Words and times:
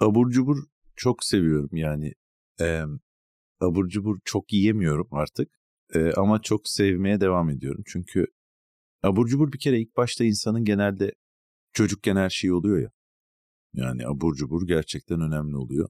Abur 0.00 0.30
cubur 0.30 0.58
çok 0.96 1.24
seviyorum 1.24 1.70
yani. 1.72 2.12
E, 2.60 2.82
abur 3.60 3.88
cubur 3.88 4.18
çok 4.24 4.52
yiyemiyorum 4.52 5.08
artık. 5.10 5.48
E, 5.94 6.12
ama 6.12 6.42
çok 6.42 6.68
sevmeye 6.68 7.20
devam 7.20 7.50
ediyorum. 7.50 7.82
Çünkü 7.86 8.26
abur 9.02 9.26
cubur 9.26 9.52
bir 9.52 9.58
kere 9.58 9.80
ilk 9.80 9.96
başta 9.96 10.24
insanın 10.24 10.64
genelde 10.64 11.12
çocukken 11.72 12.16
her 12.16 12.30
şey 12.30 12.52
oluyor 12.52 12.80
ya. 12.82 12.90
Yani 13.74 14.06
abur 14.06 14.34
cubur 14.34 14.66
gerçekten 14.66 15.20
önemli 15.20 15.56
oluyor. 15.56 15.88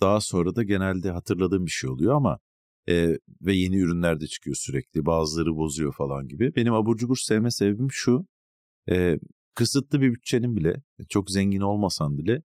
Daha 0.00 0.20
sonra 0.20 0.56
da 0.56 0.62
genelde 0.62 1.10
hatırladığım 1.10 1.66
bir 1.66 1.70
şey 1.70 1.90
oluyor 1.90 2.14
ama 2.14 2.38
e, 2.88 3.18
ve 3.42 3.54
yeni 3.54 3.76
ürünler 3.76 4.20
de 4.20 4.26
çıkıyor 4.26 4.56
sürekli. 4.56 5.06
Bazıları 5.06 5.56
bozuyor 5.56 5.94
falan 5.94 6.28
gibi. 6.28 6.56
Benim 6.56 6.74
abur 6.74 6.96
cubur 6.96 7.16
sevme 7.16 7.50
sebebim 7.50 7.88
şu. 7.90 8.26
E, 8.90 9.18
kısıtlı 9.54 10.00
bir 10.00 10.14
bütçenin 10.14 10.56
bile 10.56 10.82
çok 11.08 11.30
zengin 11.30 11.60
olmasan 11.60 12.18
bile 12.18 12.42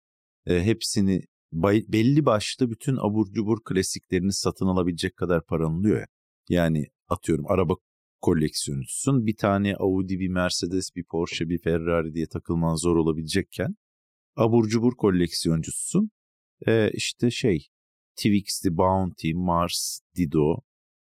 e, 0.45 0.63
hepsini 0.63 1.21
bay, 1.51 1.83
belli 1.87 2.25
başlı 2.25 2.69
bütün 2.71 2.97
abur 2.97 3.31
cubur 3.31 3.57
klasiklerini 3.65 4.33
satın 4.33 4.65
alabilecek 4.65 5.15
kadar 5.15 5.45
paran 5.45 5.73
oluyor 5.73 5.99
ya. 5.99 6.05
Yani 6.49 6.85
atıyorum 7.07 7.45
araba 7.47 7.73
koleksiyoncusun 8.21 9.25
bir 9.25 9.35
tane 9.35 9.75
Audi, 9.75 10.19
bir 10.19 10.29
Mercedes, 10.29 10.95
bir 10.95 11.03
Porsche, 11.03 11.49
bir 11.49 11.61
Ferrari 11.61 12.13
diye 12.13 12.27
takılman 12.27 12.75
zor 12.75 12.95
olabilecekken 12.95 13.75
abur 14.35 14.67
cubur 14.67 14.95
koleksiyoncusun. 14.95 16.11
E, 16.67 16.91
işte 16.93 17.31
şey 17.31 17.67
Twix'ti, 18.15 18.77
Bounty, 18.77 19.33
Mars, 19.33 19.99
Dido, 20.15 20.61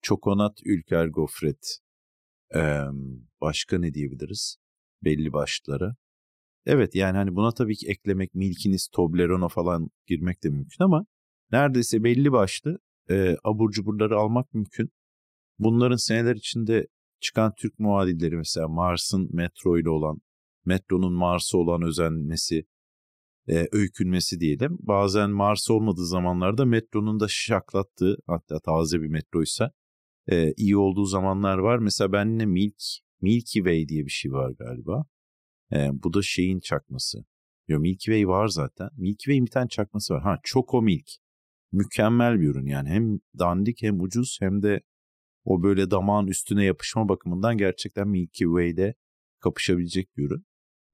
Çokonat, 0.02 0.58
Ülker, 0.66 1.08
Gofret. 1.08 1.80
Ee, 2.56 2.82
başka 3.42 3.80
ne 3.80 3.94
diyebiliriz? 3.94 4.58
Belli 5.04 5.34
başlara. 5.34 5.96
Evet 6.66 6.96
yani 6.96 7.18
hani 7.18 7.36
buna 7.36 7.52
tabii 7.52 7.76
ki 7.76 7.88
eklemek 7.88 8.36
Milkiniz, 8.36 8.88
Toblerone 8.88 9.48
falan 9.50 9.90
girmek 10.08 10.44
de 10.44 10.50
mümkün 10.50 10.84
ama 10.84 11.06
neredeyse 11.52 12.04
belli 12.04 12.32
başlı 12.32 12.78
e, 13.10 13.36
abur 13.44 13.72
cuburları 13.72 14.18
almak 14.18 14.54
mümkün. 14.54 14.90
Bunların 15.60 15.96
seneler 15.96 16.36
içinde 16.36 16.88
çıkan 17.20 17.54
Türk 17.58 17.80
muadilleri 17.80 18.38
mesela 18.38 18.68
Mars'ın 18.68 19.30
Metro 19.34 19.80
ile 19.80 19.90
olan, 19.90 20.22
Metro'nun 20.66 21.14
Mars'a 21.14 21.58
olan 21.58 21.82
özenmesi, 21.82 22.66
e, 23.48 23.68
öykünmesi 23.72 24.40
diyelim. 24.40 24.78
Bazen 24.80 25.30
Mars 25.30 25.70
olmadığı 25.70 26.06
zamanlarda 26.06 26.66
metronun 26.66 27.20
da 27.20 27.28
şaklattığı 27.30 28.18
hatta 28.28 28.60
taze 28.60 29.02
bir 29.02 29.08
metroysa 29.08 29.72
e, 30.32 30.54
iyi 30.54 30.78
olduğu 30.78 31.06
zamanlar 31.06 31.58
var. 31.58 31.78
Mesela 31.78 32.12
benimle 32.12 32.46
Milk, 32.46 32.82
Milky 33.22 33.60
Way 33.60 33.88
diye 33.88 34.06
bir 34.06 34.12
şey 34.12 34.32
var 34.32 34.52
galiba. 34.60 35.06
E, 35.72 35.90
bu 36.04 36.14
da 36.14 36.22
şeyin 36.22 36.60
çakması. 36.60 37.26
Yo, 37.68 37.80
Milky 37.80 38.16
Way 38.16 38.28
var 38.28 38.48
zaten. 38.48 38.90
Milky 38.98 39.24
Way'in 39.24 39.46
bir 39.46 39.52
tane 39.52 39.68
çakması 39.68 40.14
var. 40.14 40.22
Ha 40.24 40.40
Choco 40.44 40.82
Milk. 40.82 41.10
Mükemmel 41.72 42.40
bir 42.40 42.48
ürün 42.48 42.66
yani. 42.66 42.90
Hem 42.90 43.20
dandik 43.40 43.82
hem 43.82 44.02
ucuz 44.02 44.38
hem 44.42 44.64
de 44.64 44.82
o 45.46 45.64
böyle 45.64 45.92
damağın 45.92 46.28
üstüne 46.28 46.66
yapışma 46.66 47.10
bakımından 47.10 47.58
gerçekten 47.58 48.08
Milky 48.08 48.46
Way'de 48.46 48.96
kapışabilecek 49.40 50.18
bir 50.18 50.24
ürün. 50.24 50.46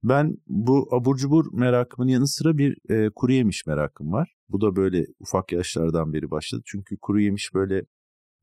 Ben 0.02 0.36
bu 0.46 0.88
abur 0.94 1.16
cubur 1.16 1.52
merakımın 1.52 2.08
yanı 2.08 2.28
sıra 2.28 2.58
bir 2.58 2.90
e, 2.90 3.10
kuru 3.14 3.32
yemiş 3.32 3.66
merakım 3.66 4.12
var. 4.12 4.36
Bu 4.48 4.60
da 4.60 4.76
böyle 4.76 5.06
ufak 5.20 5.52
yaşlardan 5.52 6.12
beri 6.12 6.30
başladı. 6.30 6.62
Çünkü 6.66 6.96
kuru 6.96 7.20
yemiş 7.20 7.54
böyle 7.54 7.82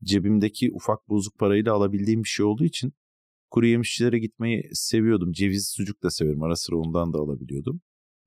cebimdeki 0.04 0.72
ufak 0.72 1.08
bozuk 1.08 1.38
parayla 1.38 1.72
alabildiğim 1.72 2.22
bir 2.22 2.28
şey 2.28 2.46
olduğu 2.46 2.64
için 2.64 2.92
kuru 3.50 3.66
yemişçilere 3.66 4.18
gitmeyi 4.18 4.70
seviyordum. 4.72 5.32
Ceviz 5.32 5.68
sucuk 5.76 6.02
da 6.02 6.10
severim. 6.10 6.42
Ara 6.42 6.56
sıra 6.56 6.76
ondan 6.76 7.12
da 7.12 7.18
alabiliyordum. 7.18 7.80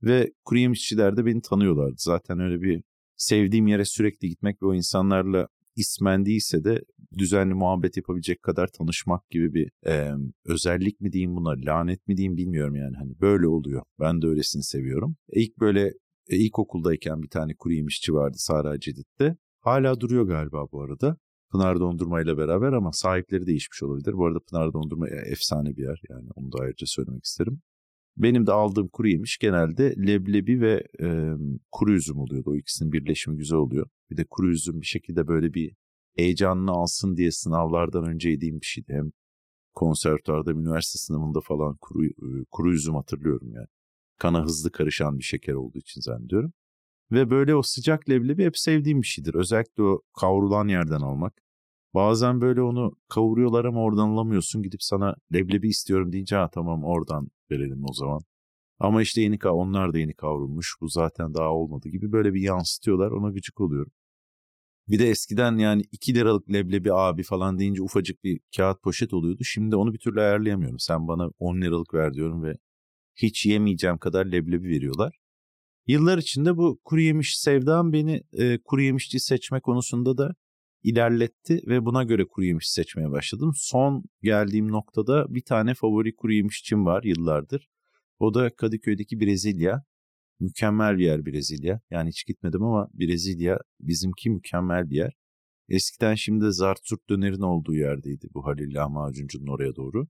Ve 0.03 0.31
kuru 0.45 0.59
yemişçiler 0.59 1.17
de 1.17 1.25
beni 1.25 1.41
tanıyorlardı. 1.41 1.95
Zaten 1.97 2.39
öyle 2.39 2.61
bir 2.61 2.83
sevdiğim 3.17 3.67
yere 3.67 3.85
sürekli 3.85 4.29
gitmek 4.29 4.61
ve 4.61 4.65
o 4.65 4.73
insanlarla 4.73 5.47
ismen 5.75 6.25
değilse 6.25 6.63
de 6.63 6.81
düzenli 7.17 7.53
muhabbet 7.53 7.97
yapabilecek 7.97 8.43
kadar 8.43 8.67
tanışmak 8.67 9.29
gibi 9.29 9.53
bir 9.53 9.71
e, 9.87 10.11
özellik 10.45 11.01
mi 11.01 11.11
diyeyim 11.11 11.35
buna 11.35 11.49
lanet 11.49 12.07
mi 12.07 12.17
diyeyim 12.17 12.37
bilmiyorum 12.37 12.75
yani 12.75 12.95
hani 12.97 13.19
böyle 13.21 13.47
oluyor. 13.47 13.83
Ben 13.99 14.21
de 14.21 14.27
öylesini 14.27 14.63
seviyorum. 14.63 15.15
E, 15.29 15.41
ilk 15.41 15.59
böyle 15.59 15.93
e, 16.29 16.37
ilkokuldayken 16.37 17.21
bir 17.21 17.29
tane 17.29 17.53
kuru 17.55 17.73
yemişçi 17.73 18.13
vardı 18.13 18.37
Sara 18.39 18.79
Cedid'de. 18.79 19.35
Hala 19.59 19.99
duruyor 19.99 20.27
galiba 20.27 20.65
bu 20.71 20.81
arada. 20.81 21.17
Pınar 21.51 21.79
Dondurma 21.79 22.21
ile 22.21 22.37
beraber 22.37 22.73
ama 22.73 22.91
sahipleri 22.91 23.47
değişmiş 23.47 23.83
olabilir. 23.83 24.13
Bu 24.13 24.25
arada 24.25 24.39
Pınar 24.39 24.73
Dondurma 24.73 25.09
efsane 25.09 25.77
bir 25.77 25.83
yer 25.83 26.01
yani 26.09 26.29
onu 26.35 26.51
da 26.51 26.57
ayrıca 26.61 26.87
söylemek 26.87 27.25
isterim. 27.25 27.61
Benim 28.17 28.47
de 28.47 28.51
aldığım 28.51 28.87
kuru 28.87 29.07
yemiş 29.07 29.37
genelde 29.37 29.95
leblebi 30.07 30.61
ve 30.61 30.83
e, 31.01 31.31
kuru 31.71 31.93
üzüm 31.93 32.17
oluyordu. 32.17 32.51
O 32.51 32.55
ikisinin 32.55 32.91
birleşimi 32.91 33.37
güzel 33.37 33.57
oluyor. 33.57 33.89
Bir 34.09 34.17
de 34.17 34.25
kuru 34.29 34.51
üzüm 34.51 34.81
bir 34.81 34.85
şekilde 34.85 35.27
böyle 35.27 35.53
bir 35.53 35.75
heyecanını 36.15 36.71
alsın 36.71 37.17
diye 37.17 37.31
sınavlardan 37.31 38.05
önce 38.05 38.29
yediğim 38.29 38.61
bir 38.61 38.65
şeydi. 38.65 38.93
Hem 38.93 39.11
konservatuarda, 39.73 40.51
üniversite 40.51 40.97
sınavında 40.97 41.39
falan 41.41 41.77
kuru, 41.81 42.03
kuru 42.51 42.73
üzüm 42.73 42.95
hatırlıyorum 42.95 43.53
yani. 43.53 43.67
Kana 44.17 44.43
hızlı 44.43 44.71
karışan 44.71 45.19
bir 45.19 45.23
şeker 45.23 45.53
olduğu 45.53 45.79
için 45.79 46.01
zannediyorum. 46.01 46.53
Ve 47.11 47.29
böyle 47.29 47.55
o 47.55 47.61
sıcak 47.61 48.09
leblebi 48.09 48.45
hep 48.45 48.57
sevdiğim 48.57 49.01
bir 49.01 49.07
şeydir. 49.07 49.33
Özellikle 49.35 49.83
o 49.83 50.01
kavrulan 50.19 50.67
yerden 50.67 51.01
almak. 51.01 51.41
Bazen 51.93 52.41
böyle 52.41 52.61
onu 52.61 52.95
kavuruyorlar 53.09 53.65
ama 53.65 53.83
oradan 53.83 54.09
alamıyorsun. 54.09 54.63
Gidip 54.63 54.83
sana 54.83 55.15
leblebi 55.33 55.69
istiyorum 55.69 56.11
deyince 56.13 56.35
ha 56.35 56.49
tamam 56.53 56.83
oradan 56.83 57.29
verelim 57.51 57.83
o 57.89 57.93
zaman. 57.93 58.21
Ama 58.79 59.01
işte 59.01 59.21
yeni 59.21 59.37
onlar 59.45 59.93
da 59.93 59.99
yeni 59.99 60.13
kavrulmuş. 60.13 60.75
Bu 60.81 60.87
zaten 60.89 61.33
daha 61.33 61.49
olmadı 61.53 61.89
gibi 61.89 62.11
böyle 62.11 62.33
bir 62.33 62.41
yansıtıyorlar. 62.41 63.11
Ona 63.11 63.31
gıcık 63.31 63.61
oluyorum. 63.61 63.91
Bir 64.87 64.99
de 64.99 65.09
eskiden 65.09 65.57
yani 65.57 65.83
2 65.91 66.15
liralık 66.15 66.53
leblebi 66.53 66.93
abi 66.93 67.23
falan 67.23 67.59
deyince 67.59 67.81
ufacık 67.83 68.23
bir 68.23 68.39
kağıt 68.57 68.83
poşet 68.83 69.13
oluyordu. 69.13 69.43
Şimdi 69.43 69.75
onu 69.75 69.93
bir 69.93 69.99
türlü 69.99 70.21
ayarlayamıyorum. 70.21 70.79
Sen 70.79 71.07
bana 71.07 71.31
10 71.39 71.61
liralık 71.61 71.93
ver 71.93 72.13
diyorum 72.13 72.43
ve 72.43 72.57
hiç 73.15 73.45
yemeyeceğim 73.45 73.97
kadar 73.97 74.25
leblebi 74.25 74.69
veriyorlar. 74.69 75.20
Yıllar 75.91 76.17
içinde 76.17 76.57
bu 76.57 76.79
kuru 76.83 77.01
yemiş 77.01 77.37
sevdam 77.37 77.93
beni 77.93 78.23
e, 78.33 78.57
kuru 78.63 78.81
yemişçi 78.81 79.19
seçme 79.19 79.59
konusunda 79.61 80.17
da 80.17 80.35
ilerletti 80.83 81.61
ve 81.67 81.85
buna 81.85 82.03
göre 82.03 82.25
kuru 82.27 82.45
yemiş 82.45 82.69
seçmeye 82.69 83.11
başladım. 83.11 83.51
Son 83.55 84.03
geldiğim 84.21 84.71
noktada 84.71 85.25
bir 85.29 85.43
tane 85.43 85.73
favori 85.73 86.15
kuru 86.15 86.33
yemişçim 86.33 86.85
var 86.85 87.03
yıllardır. 87.03 87.67
O 88.19 88.33
da 88.33 88.55
Kadıköy'deki 88.55 89.19
Brezilya. 89.19 89.83
Mükemmel 90.39 90.97
bir 90.97 91.05
yer 91.05 91.25
Brezilya. 91.25 91.81
Yani 91.89 92.09
hiç 92.09 92.25
gitmedim 92.25 92.63
ama 92.63 92.87
Brezilya 92.93 93.59
bizimki 93.79 94.29
mükemmel 94.29 94.89
bir 94.89 94.95
yer. 94.95 95.13
Eskiden 95.69 96.15
şimdi 96.15 96.51
Zartsurt 96.51 97.09
dönerin 97.09 97.41
olduğu 97.41 97.75
yerdeydi 97.75 98.27
bu 98.33 98.45
Halil 98.45 98.75
Lahmacuncu'nun 98.75 99.47
oraya 99.47 99.75
doğru. 99.75 100.07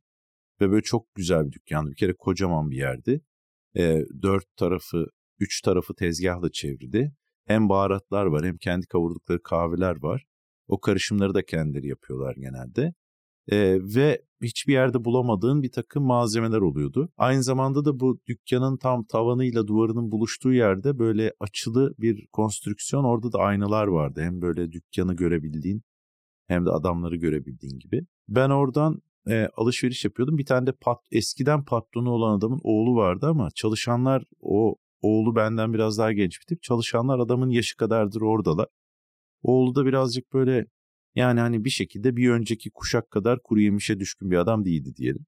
Ve 0.61 0.71
böyle 0.71 0.83
çok 0.83 1.15
güzel 1.15 1.45
bir 1.45 1.51
dükkandı. 1.51 1.91
Bir 1.91 1.95
kere 1.95 2.13
kocaman 2.13 2.71
bir 2.71 2.77
yerdi. 2.77 3.21
E, 3.77 4.05
dört 4.21 4.45
tarafı, 4.57 5.05
üç 5.41 5.61
tarafı 5.61 5.95
tezgahla 5.95 6.51
çevrili. 6.51 7.11
Hem 7.47 7.69
baharatlar 7.69 8.25
var 8.25 8.45
hem 8.45 8.57
kendi 8.57 8.87
kavurdukları 8.87 9.43
kahveler 9.43 10.01
var. 10.01 10.25
O 10.67 10.79
karışımları 10.79 11.33
da 11.33 11.45
kendileri 11.45 11.87
yapıyorlar 11.87 12.35
genelde. 12.35 12.93
Ee, 13.51 13.79
ve 13.95 14.21
hiçbir 14.41 14.73
yerde 14.73 15.05
bulamadığın 15.05 15.63
bir 15.63 15.71
takım 15.71 16.03
malzemeler 16.03 16.57
oluyordu. 16.57 17.09
Aynı 17.17 17.43
zamanda 17.43 17.85
da 17.85 17.99
bu 17.99 18.19
dükkanın 18.27 18.77
tam 18.77 19.03
tavanıyla 19.03 19.67
duvarının 19.67 20.11
buluştuğu 20.11 20.53
yerde 20.53 20.99
böyle 20.99 21.33
açılı 21.39 21.93
bir 21.99 22.27
konstrüksiyon 22.31 23.03
orada 23.03 23.31
da 23.31 23.39
aynalar 23.39 23.87
vardı. 23.87 24.21
Hem 24.21 24.41
böyle 24.41 24.71
dükkanı 24.71 25.15
görebildiğin 25.15 25.81
hem 26.47 26.65
de 26.65 26.69
adamları 26.69 27.15
görebildiğin 27.15 27.79
gibi. 27.79 28.05
Ben 28.29 28.49
oradan 28.49 29.01
e, 29.29 29.47
alışveriş 29.57 30.05
yapıyordum. 30.05 30.37
Bir 30.37 30.45
tane 30.45 30.67
de 30.67 30.71
pat, 30.81 30.99
eskiden 31.11 31.65
patronu 31.65 32.11
olan 32.11 32.37
adamın 32.37 32.59
oğlu 32.63 32.95
vardı 32.95 33.27
ama 33.27 33.49
çalışanlar 33.55 34.23
o 34.39 34.75
oğlu 35.01 35.35
benden 35.35 35.73
biraz 35.73 35.97
daha 35.97 36.13
genç 36.13 36.39
bir 36.41 36.45
tip. 36.45 36.63
Çalışanlar 36.63 37.19
adamın 37.19 37.49
yaşı 37.49 37.77
kadardır 37.77 38.21
oradalar. 38.21 38.67
Oğlu 39.43 39.75
da 39.75 39.85
birazcık 39.85 40.33
böyle 40.33 40.65
yani 41.15 41.39
hani 41.39 41.65
bir 41.65 41.69
şekilde 41.69 42.15
bir 42.15 42.29
önceki 42.29 42.71
kuşak 42.71 43.11
kadar 43.11 43.39
kuru 43.43 43.61
yemişe 43.61 43.99
düşkün 43.99 44.31
bir 44.31 44.37
adam 44.37 44.65
değildi 44.65 44.95
diyelim. 44.95 45.25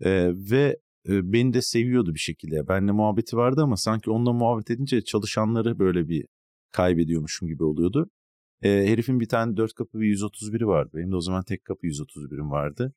Ee, 0.00 0.30
ve 0.50 0.76
e, 1.08 1.32
beni 1.32 1.52
de 1.52 1.62
seviyordu 1.62 2.14
bir 2.14 2.18
şekilde. 2.18 2.68
Benle 2.68 2.92
muhabbeti 2.92 3.36
vardı 3.36 3.62
ama 3.62 3.76
sanki 3.76 4.10
onunla 4.10 4.32
muhabbet 4.32 4.70
edince 4.70 5.04
çalışanları 5.04 5.78
böyle 5.78 6.08
bir 6.08 6.26
kaybediyormuşum 6.72 7.48
gibi 7.48 7.64
oluyordu. 7.64 8.10
Ee, 8.62 8.68
herifin 8.68 9.20
bir 9.20 9.28
tane 9.28 9.56
dört 9.56 9.74
kapı 9.74 10.00
bir 10.00 10.16
131'i 10.16 10.66
vardı. 10.66 10.90
Benim 10.94 11.12
de 11.12 11.16
o 11.16 11.20
zaman 11.20 11.44
tek 11.44 11.64
kapı 11.64 11.86
131'im 11.86 12.50
vardı. 12.50 12.94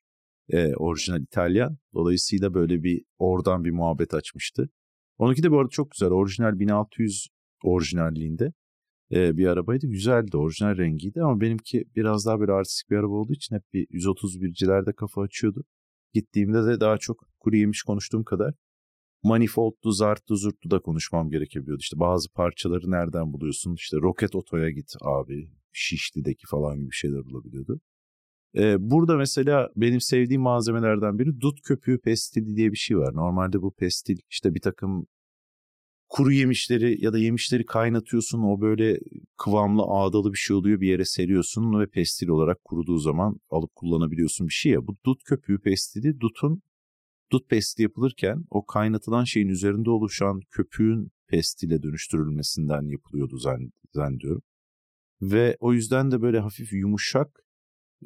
Ee, 0.50 0.76
orijinal 0.76 1.22
İtalyan. 1.22 1.78
Dolayısıyla 1.94 2.54
böyle 2.54 2.84
bir 2.84 3.04
oradan 3.18 3.66
bir 3.66 3.72
muhabbet 3.72 4.14
açmıştı. 4.14 4.70
Onunki 5.18 5.44
de 5.44 5.52
bu 5.52 5.60
arada 5.60 5.70
çok 5.70 5.92
güzel. 5.92 6.10
Orijinal 6.10 6.60
1600 6.60 7.28
orijinalliğinde 7.64 8.54
e, 9.12 9.38
bir 9.38 9.48
arabaydı. 9.48 9.88
Güzeldi, 9.88 10.38
orijinal 10.38 10.78
rengiydi 10.78 11.22
ama 11.22 11.42
benimki 11.42 11.86
biraz 11.96 12.26
daha 12.26 12.40
böyle 12.40 12.52
artistik 12.52 12.90
bir 12.90 12.96
araba 12.96 13.14
olduğu 13.14 13.34
için 13.34 13.56
hep 13.56 13.64
bir 13.74 13.88
131'cilerde 13.88 14.94
kafa 14.94 15.22
açıyordu. 15.22 15.64
Gittiğimde 16.14 16.66
de 16.66 16.80
daha 16.80 16.98
çok 16.98 17.28
kuru 17.40 17.56
yemiş 17.56 17.84
konuştuğum 17.84 18.24
kadar 18.24 18.54
manifoldlu, 19.24 19.92
zartlı, 19.92 20.38
zurtlu 20.38 20.72
da 20.72 20.80
konuşmam 20.80 21.30
gerekebiliyordu. 21.30 21.82
İşte 21.82 22.00
bazı 22.00 22.30
parçaları 22.34 22.92
nereden 22.92 23.34
buluyorsun? 23.34 23.76
İşte 23.76 23.98
roket 23.98 24.36
otoya 24.36 24.70
git 24.70 24.94
abi, 25.02 25.50
Şişli'deki 25.74 26.48
falan 26.48 26.80
gibi 26.80 26.92
şeyler 26.92 27.26
bulabiliyordu. 27.26 27.80
Ee, 28.58 28.76
burada 28.80 29.18
mesela 29.18 29.70
benim 29.76 30.02
sevdiğim 30.02 30.42
malzemelerden 30.42 31.20
biri 31.20 31.42
dut 31.42 31.62
köpüğü 31.62 32.00
pestili 32.02 32.56
diye 32.56 32.72
bir 32.72 32.78
şey 32.78 32.98
var. 32.98 33.16
Normalde 33.16 33.62
bu 33.62 33.72
pestil 33.72 34.18
işte 34.30 34.56
bir 34.56 34.62
takım 34.62 35.08
kuru 36.10 36.32
yemişleri 36.32 37.06
ya 37.06 37.14
da 37.14 37.18
yemişleri 37.20 37.66
kaynatıyorsun 37.66 38.42
o 38.42 38.62
böyle 38.62 39.00
kıvamlı 39.38 39.82
ağdalı 39.82 40.34
bir 40.34 40.38
şey 40.38 40.56
oluyor 40.56 40.82
bir 40.82 40.88
yere 40.88 41.06
seriyorsun 41.06 41.80
ve 41.80 41.88
pestil 41.88 42.28
olarak 42.28 42.66
kuruduğu 42.66 42.98
zaman 42.98 43.40
alıp 43.50 43.76
kullanabiliyorsun 43.76 44.48
bir 44.48 44.54
şey 44.54 44.72
ya. 44.72 44.88
Bu 44.88 44.96
dut 45.06 45.24
köpüğü 45.24 45.60
pestili 45.60 46.20
dutun 46.20 46.62
dut 47.32 47.50
pesti 47.50 47.84
yapılırken 47.84 48.46
o 48.50 48.66
kaynatılan 48.66 49.24
şeyin 49.24 49.48
üzerinde 49.48 49.90
oluşan 49.90 50.42
köpüğün 50.52 51.12
pestile 51.28 51.84
dönüştürülmesinden 51.84 52.82
yapılıyordu 52.82 53.38
zannediyorum. 53.94 54.42
Ve 55.22 55.58
o 55.60 55.74
yüzden 55.74 56.12
de 56.12 56.22
böyle 56.22 56.40
hafif 56.40 56.74
yumuşak 56.74 57.45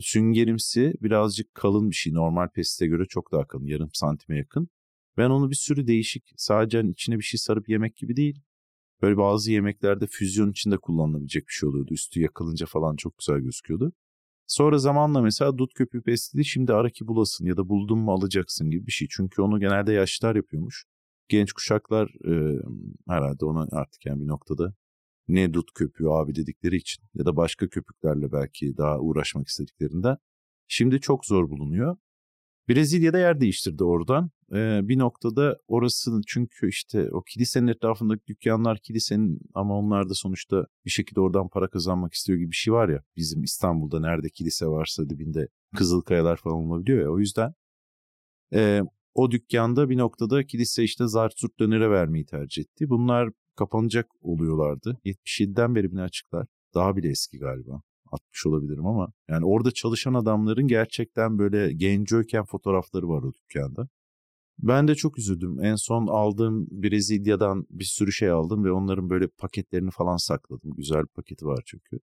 süngerimsi 0.02 0.94
birazcık 1.02 1.56
kalın 1.56 1.90
bir 1.90 1.96
şey. 1.96 2.14
Normal 2.14 2.50
pestile 2.50 2.88
göre 2.90 3.06
çok 3.06 3.32
daha 3.32 3.48
kalın 3.48 3.66
yarım 3.66 3.90
santime 3.94 4.38
yakın. 4.38 4.70
Ben 5.18 5.30
onu 5.30 5.50
bir 5.50 5.56
sürü 5.56 5.88
değişik 5.88 6.34
sadece 6.38 6.78
hani 6.78 6.92
içine 6.92 7.18
bir 7.18 7.24
şey 7.24 7.38
sarıp 7.38 7.70
yemek 7.70 7.96
gibi 7.96 8.16
değil. 8.16 8.42
Böyle 9.02 9.18
bazı 9.18 9.52
yemeklerde 9.52 10.08
füzyon 10.08 10.52
içinde 10.52 10.78
kullanılabilecek 10.78 11.48
bir 11.48 11.54
şey 11.54 11.70
oluyordu. 11.70 11.94
Üstü 11.94 12.22
yakılınca 12.22 12.66
falan 12.66 12.96
çok 12.96 13.18
güzel 13.18 13.40
gözüküyordu. 13.40 13.94
Sonra 14.48 14.78
zamanla 14.78 15.22
mesela 15.22 15.58
dut 15.58 15.74
köpüğü 15.74 16.02
pestili 16.02 16.46
şimdi 16.46 16.74
ara 16.74 16.90
ki 16.90 17.08
bulasın 17.08 17.46
ya 17.46 17.58
da 17.58 17.70
buldun 17.70 18.00
mu 18.00 18.12
alacaksın 18.14 18.70
gibi 18.72 18.88
bir 18.88 18.92
şey. 18.92 19.08
Çünkü 19.12 19.42
onu 19.42 19.60
genelde 19.60 19.94
yaşlılar 19.94 20.36
yapıyormuş. 20.36 20.86
Genç 21.28 21.54
kuşaklar 21.54 22.08
e, 22.08 22.62
herhalde 23.10 23.46
ona 23.46 23.68
artık 23.72 24.06
yani 24.06 24.22
bir 24.22 24.28
noktada 24.28 24.74
ne 25.30 25.54
dut 25.54 25.74
köpüğü 25.76 26.10
abi 26.10 26.36
dedikleri 26.36 26.76
için 26.76 27.04
ya 27.14 27.26
da 27.26 27.36
başka 27.36 27.68
köpüklerle 27.70 28.32
belki 28.32 28.78
daha 28.78 29.00
uğraşmak 29.00 29.48
istediklerinden 29.48 30.18
şimdi 30.68 31.02
çok 31.02 31.26
zor 31.26 31.50
bulunuyor. 31.50 31.98
Brezilya'da 32.70 33.20
yer 33.20 33.42
değiştirdi 33.42 33.84
oradan. 33.84 34.32
Ee, 34.54 34.80
bir 34.84 35.00
noktada 35.00 35.58
orası 35.68 36.22
çünkü 36.28 36.70
işte 36.70 37.12
o 37.12 37.22
kilisenin 37.22 37.68
etrafındaki 37.68 38.28
dükkanlar 38.28 38.80
kilisenin 38.80 39.40
ama 39.54 39.78
onlar 39.78 40.10
da 40.10 40.14
sonuçta 40.14 40.66
bir 40.86 40.92
şekilde 40.92 41.22
oradan 41.22 41.50
para 41.50 41.70
kazanmak 41.70 42.14
istiyor 42.14 42.40
gibi 42.40 42.52
bir 42.52 42.56
şey 42.56 42.74
var 42.74 42.90
ya. 42.90 43.04
Bizim 43.16 43.44
İstanbul'da 43.44 44.00
nerede 44.00 44.30
kilise 44.30 44.66
varsa 44.66 45.10
dibinde 45.10 45.48
Kızılkayalar 45.78 46.38
falan 46.38 46.58
olabiliyor 46.58 47.02
ya. 47.02 47.12
O 47.12 47.20
yüzden 47.20 47.54
e, 48.54 48.82
o 49.14 49.32
dükkanda 49.32 49.90
bir 49.90 49.98
noktada 49.98 50.46
kilise 50.46 50.84
işte 50.84 51.08
zart 51.08 51.40
zurt 51.40 51.60
dönere 51.60 51.90
vermeyi 51.90 52.26
tercih 52.26 52.62
etti. 52.62 52.90
Bunlar 52.90 53.30
kapanacak 53.60 54.08
oluyorlardı. 54.22 54.98
77'den 55.06 55.76
beri 55.76 55.92
bile 55.92 56.02
açıklar. 56.02 56.48
Daha 56.74 56.96
bile 56.96 57.10
eski 57.10 57.38
galiba. 57.40 57.82
60 58.12 58.46
olabilirim 58.46 58.86
ama 58.86 59.12
yani 59.30 59.46
orada 59.46 59.72
çalışan 59.72 60.14
adamların 60.14 60.68
gerçekten 60.68 61.40
böyle 61.40 61.74
gencöyken 61.74 62.46
fotoğrafları 62.46 63.10
var 63.10 63.24
o 63.24 63.34
dükkanda. 63.34 63.88
Ben 64.60 64.88
de 64.88 64.96
çok 64.96 65.20
üzüldüm. 65.20 65.64
En 65.64 65.76
son 65.76 66.08
aldığım 66.08 66.68
Brezilya'dan 66.72 67.66
bir 67.70 67.84
sürü 67.84 68.12
şey 68.12 68.30
aldım 68.30 68.64
ve 68.64 68.72
onların 68.72 69.10
böyle 69.10 69.28
paketlerini 69.28 69.92
falan 69.92 70.18
sakladım. 70.18 70.72
Güzel 70.78 71.02
bir 71.02 71.08
paketi 71.16 71.46
var 71.46 71.64
çünkü. 71.66 72.00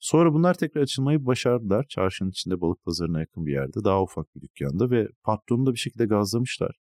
Sonra 0.00 0.32
bunlar 0.34 0.54
tekrar 0.54 0.82
açılmayı 0.82 1.26
başardılar. 1.26 1.86
Çarşının 1.88 2.30
içinde 2.30 2.60
balık 2.60 2.84
pazarına 2.84 3.20
yakın 3.20 3.46
bir 3.46 3.52
yerde. 3.52 3.84
Daha 3.84 4.02
ufak 4.02 4.36
bir 4.36 4.40
dükkanda 4.40 4.90
ve 4.90 5.08
patronu 5.22 5.66
da 5.66 5.72
bir 5.72 5.78
şekilde 5.78 6.06
gazlamışlar. 6.06 6.76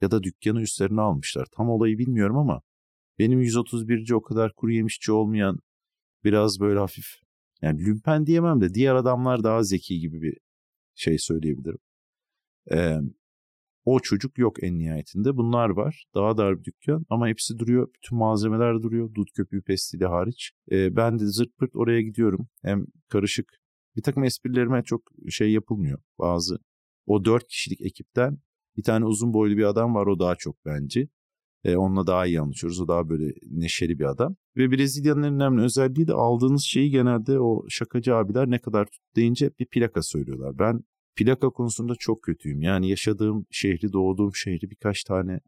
Ya 0.00 0.10
da 0.10 0.22
dükkanı 0.22 0.62
üstlerine 0.62 1.00
almışlar. 1.00 1.46
Tam 1.56 1.70
olayı 1.70 1.98
bilmiyorum 1.98 2.36
ama 2.36 2.60
benim 3.20 3.42
131'ci 3.42 4.14
o 4.14 4.22
kadar 4.22 4.54
kuru 4.54 4.72
yemişçi 4.72 5.12
olmayan 5.12 5.58
biraz 6.24 6.60
böyle 6.60 6.78
hafif 6.78 7.06
yani 7.62 7.84
lümpen 7.84 8.26
diyemem 8.26 8.60
de 8.60 8.74
diğer 8.74 8.94
adamlar 8.94 9.44
daha 9.44 9.62
zeki 9.62 10.00
gibi 10.00 10.22
bir 10.22 10.36
şey 10.94 11.18
söyleyebilirim. 11.18 11.78
Ee, 12.72 12.96
o 13.84 14.00
çocuk 14.00 14.38
yok 14.38 14.62
en 14.62 14.78
nihayetinde. 14.78 15.36
Bunlar 15.36 15.70
var. 15.70 16.04
Daha 16.14 16.36
dar 16.36 16.58
bir 16.58 16.64
dükkan 16.64 17.06
ama 17.10 17.28
hepsi 17.28 17.58
duruyor. 17.58 17.88
Bütün 17.94 18.18
malzemeler 18.18 18.82
duruyor. 18.82 19.14
Dut 19.14 19.32
köpüğü 19.32 19.62
pestili 19.62 20.06
hariç. 20.06 20.52
Ee, 20.72 20.96
ben 20.96 21.18
de 21.18 21.26
zırt 21.26 21.56
pırt 21.58 21.76
oraya 21.76 22.02
gidiyorum. 22.02 22.48
Hem 22.62 22.86
karışık. 23.08 23.52
Bir 23.96 24.02
takım 24.02 24.24
esprilerime 24.24 24.82
çok 24.82 25.02
şey 25.30 25.52
yapılmıyor. 25.52 25.98
Bazı 26.18 26.58
o 27.06 27.24
dört 27.24 27.48
kişilik 27.48 27.80
ekipten 27.80 28.38
bir 28.76 28.82
tane 28.82 29.04
uzun 29.04 29.32
boylu 29.34 29.56
bir 29.56 29.64
adam 29.64 29.94
var. 29.94 30.06
O 30.06 30.18
daha 30.18 30.36
çok 30.36 30.64
bence. 30.64 31.08
E, 31.64 31.76
onunla 31.76 32.06
daha 32.06 32.26
iyi 32.26 32.40
anlaşıyoruz. 32.40 32.80
O 32.80 32.88
daha 32.88 33.08
böyle 33.08 33.32
neşeli 33.50 33.98
bir 33.98 34.04
adam. 34.04 34.36
Ve 34.56 34.70
Brezilya'nın 34.70 35.22
en 35.22 35.34
önemli 35.34 35.62
özelliği 35.62 36.06
de 36.06 36.12
aldığınız 36.12 36.62
şeyi 36.62 36.90
genelde 36.90 37.40
o 37.40 37.64
şakacı 37.68 38.14
abiler 38.14 38.50
ne 38.50 38.58
kadar 38.58 38.84
tut 38.84 39.02
deyince 39.16 39.50
bir 39.58 39.66
plaka 39.66 40.02
söylüyorlar. 40.02 40.58
Ben 40.58 40.80
plaka 41.16 41.50
konusunda 41.50 41.92
çok 41.98 42.22
kötüyüm. 42.22 42.62
Yani 42.62 42.88
yaşadığım 42.88 43.46
şehri, 43.50 43.92
doğduğum 43.92 44.34
şehri 44.34 44.70
birkaç 44.70 45.04
tane 45.04 45.40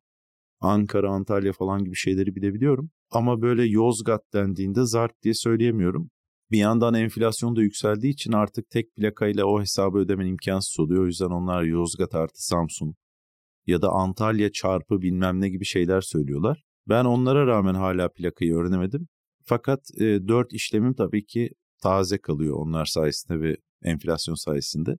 Ankara, 0.60 1.10
Antalya 1.10 1.52
falan 1.52 1.84
gibi 1.84 1.96
şeyleri 1.96 2.36
bilebiliyorum. 2.36 2.90
Ama 3.10 3.42
böyle 3.42 3.64
Yozgat 3.64 4.32
dendiğinde 4.34 4.86
zart 4.86 5.22
diye 5.22 5.34
söyleyemiyorum. 5.34 6.10
Bir 6.50 6.58
yandan 6.58 6.94
enflasyon 6.94 7.56
da 7.56 7.62
yükseldiği 7.62 8.12
için 8.12 8.32
artık 8.32 8.70
tek 8.70 8.94
plakayla 8.96 9.46
o 9.46 9.60
hesabı 9.60 9.98
ödemen 9.98 10.26
imkansız 10.26 10.80
oluyor. 10.80 11.02
O 11.02 11.06
yüzden 11.06 11.30
onlar 11.30 11.62
Yozgat 11.62 12.14
artı 12.14 12.46
Samsun 12.46 12.94
ya 13.66 13.82
da 13.82 13.88
Antalya 13.88 14.52
çarpı 14.52 15.02
bilmem 15.02 15.40
ne 15.40 15.48
gibi 15.48 15.64
şeyler 15.64 16.00
söylüyorlar. 16.00 16.62
Ben 16.88 17.04
onlara 17.04 17.46
rağmen 17.46 17.74
hala 17.74 18.08
plakayı 18.08 18.54
öğrenemedim. 18.54 19.08
Fakat 19.44 19.80
e, 20.00 20.28
4 20.28 20.52
işlemim 20.52 20.94
tabii 20.94 21.26
ki 21.26 21.50
taze 21.82 22.18
kalıyor 22.18 22.56
onlar 22.56 22.86
sayesinde 22.86 23.40
ve 23.40 23.56
enflasyon 23.82 24.34
sayesinde. 24.34 24.96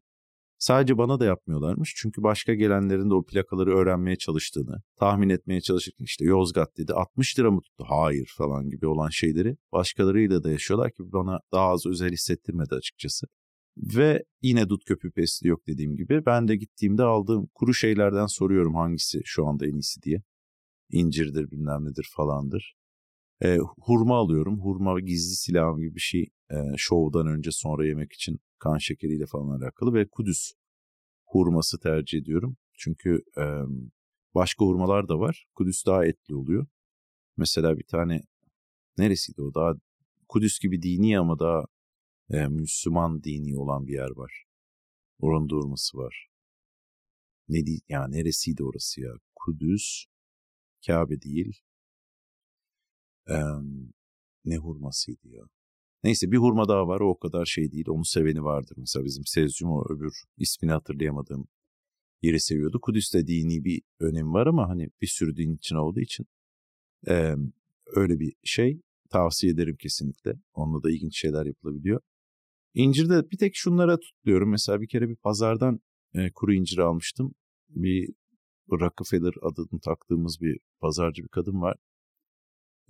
Sadece 0.59 0.97
bana 0.97 1.19
da 1.19 1.25
yapmıyorlarmış. 1.25 1.93
Çünkü 1.97 2.23
başka 2.23 2.53
gelenlerin 2.53 3.09
de 3.09 3.13
o 3.13 3.25
plakaları 3.25 3.75
öğrenmeye 3.77 4.15
çalıştığını, 4.15 4.81
tahmin 4.99 5.29
etmeye 5.29 5.61
çalışırken 5.61 6.05
işte 6.05 6.25
Yozgat 6.25 6.77
dedi 6.77 6.93
60 6.93 7.39
lira 7.39 7.51
mı 7.51 7.61
tuttu? 7.61 7.85
Hayır 7.87 8.33
falan 8.37 8.69
gibi 8.69 8.87
olan 8.87 9.09
şeyleri 9.09 9.57
başkalarıyla 9.71 10.43
da 10.43 10.51
yaşıyorlar 10.51 10.91
ki 10.91 10.97
bana 10.99 11.39
daha 11.51 11.67
az 11.67 11.85
özel 11.85 12.11
hissettirmedi 12.11 12.75
açıkçası. 12.75 13.27
Ve 13.77 14.23
yine 14.41 14.69
dut 14.69 14.85
köpüğü 14.85 15.11
pesti 15.11 15.47
yok 15.47 15.67
dediğim 15.67 15.95
gibi. 15.95 16.25
Ben 16.25 16.47
de 16.47 16.55
gittiğimde 16.55 17.03
aldığım 17.03 17.47
kuru 17.55 17.73
şeylerden 17.73 18.25
soruyorum 18.25 18.75
hangisi 18.75 19.21
şu 19.25 19.47
anda 19.47 19.67
en 19.67 19.73
iyisi 19.73 20.01
diye. 20.01 20.23
İncirdir 20.91 21.51
bilmem 21.51 21.85
nedir 21.85 22.09
falandır. 22.15 22.75
E, 23.43 23.57
hurma 23.79 24.17
alıyorum. 24.17 24.59
Hurma 24.61 24.99
gizli 24.99 25.35
silahım 25.35 25.77
gibi 25.79 25.95
bir 25.95 25.99
şey. 26.01 26.29
E, 26.51 26.55
şovdan 26.77 27.27
önce 27.27 27.51
sonra 27.51 27.87
yemek 27.87 28.13
için 28.13 28.39
kan 28.59 28.77
şekeriyle 28.77 29.25
falan 29.25 29.59
alakalı. 29.59 29.93
Ve 29.93 30.07
Kudüs 30.07 30.51
hurması 31.25 31.79
tercih 31.79 32.19
ediyorum. 32.19 32.57
Çünkü 32.77 33.21
e, 33.37 33.43
başka 34.35 34.65
hurmalar 34.65 35.07
da 35.09 35.19
var. 35.19 35.45
Kudüs 35.55 35.85
daha 35.85 36.05
etli 36.05 36.35
oluyor. 36.35 36.67
Mesela 37.37 37.77
bir 37.77 37.85
tane 37.85 38.21
neresiydi 38.97 39.41
o? 39.41 39.53
Daha 39.53 39.73
Kudüs 40.27 40.59
gibi 40.59 40.81
dini 40.81 41.19
ama 41.19 41.39
daha 41.39 41.65
e, 42.33 42.47
Müslüman 42.47 43.23
dini 43.23 43.57
olan 43.57 43.87
bir 43.87 43.93
yer 43.93 44.09
var. 44.15 44.43
Oranın 45.19 45.49
durması 45.49 45.97
var. 45.97 46.27
Ne 47.49 47.59
ya 47.89 48.07
neresiydi 48.07 48.63
orası 48.63 49.01
ya? 49.01 49.11
Kudüs, 49.35 50.05
Kabe 50.87 51.21
değil. 51.21 51.61
Ee, 53.29 53.33
ne 54.45 54.57
hurmasıydı 54.57 55.27
ya? 55.27 55.43
Neyse 56.03 56.31
bir 56.31 56.37
hurma 56.37 56.67
daha 56.67 56.87
var 56.87 56.99
o 56.99 57.19
kadar 57.19 57.45
şey 57.45 57.71
değil. 57.71 57.85
Onun 57.89 58.03
seveni 58.03 58.43
vardır. 58.43 58.75
Mesela 58.77 59.05
bizim 59.05 59.25
Sezyum 59.25 59.71
o 59.71 59.83
öbür 59.89 60.13
ismini 60.37 60.71
hatırlayamadığım 60.71 61.47
yeri 62.21 62.39
seviyordu. 62.39 62.79
Kudüs'te 62.81 63.27
dini 63.27 63.63
bir 63.63 63.81
önem 63.99 64.33
var 64.33 64.47
ama 64.47 64.69
hani 64.69 64.89
bir 65.01 65.07
sürü 65.07 65.35
din 65.35 65.55
için 65.55 65.75
olduğu 65.75 65.99
için 65.99 66.25
e, 67.09 67.35
öyle 67.87 68.19
bir 68.19 68.33
şey 68.43 68.81
tavsiye 69.09 69.53
ederim 69.53 69.75
kesinlikle. 69.79 70.33
Onunla 70.53 70.83
da 70.83 70.91
ilginç 70.91 71.19
şeyler 71.19 71.45
yapılabiliyor. 71.45 72.01
İncirde 72.73 73.31
bir 73.31 73.37
tek 73.37 73.55
şunlara 73.55 73.97
tutuyorum. 73.99 74.49
Mesela 74.49 74.81
bir 74.81 74.87
kere 74.87 75.09
bir 75.09 75.15
pazardan 75.15 75.79
e, 76.13 76.31
kuru 76.31 76.53
incir 76.53 76.77
almıştım. 76.77 77.33
Bir 77.69 78.09
Rockefeller 78.71 79.33
adını 79.41 79.79
taktığımız 79.79 80.41
bir 80.41 80.59
pazarcı 80.79 81.23
bir 81.23 81.27
kadın 81.27 81.61
var. 81.61 81.75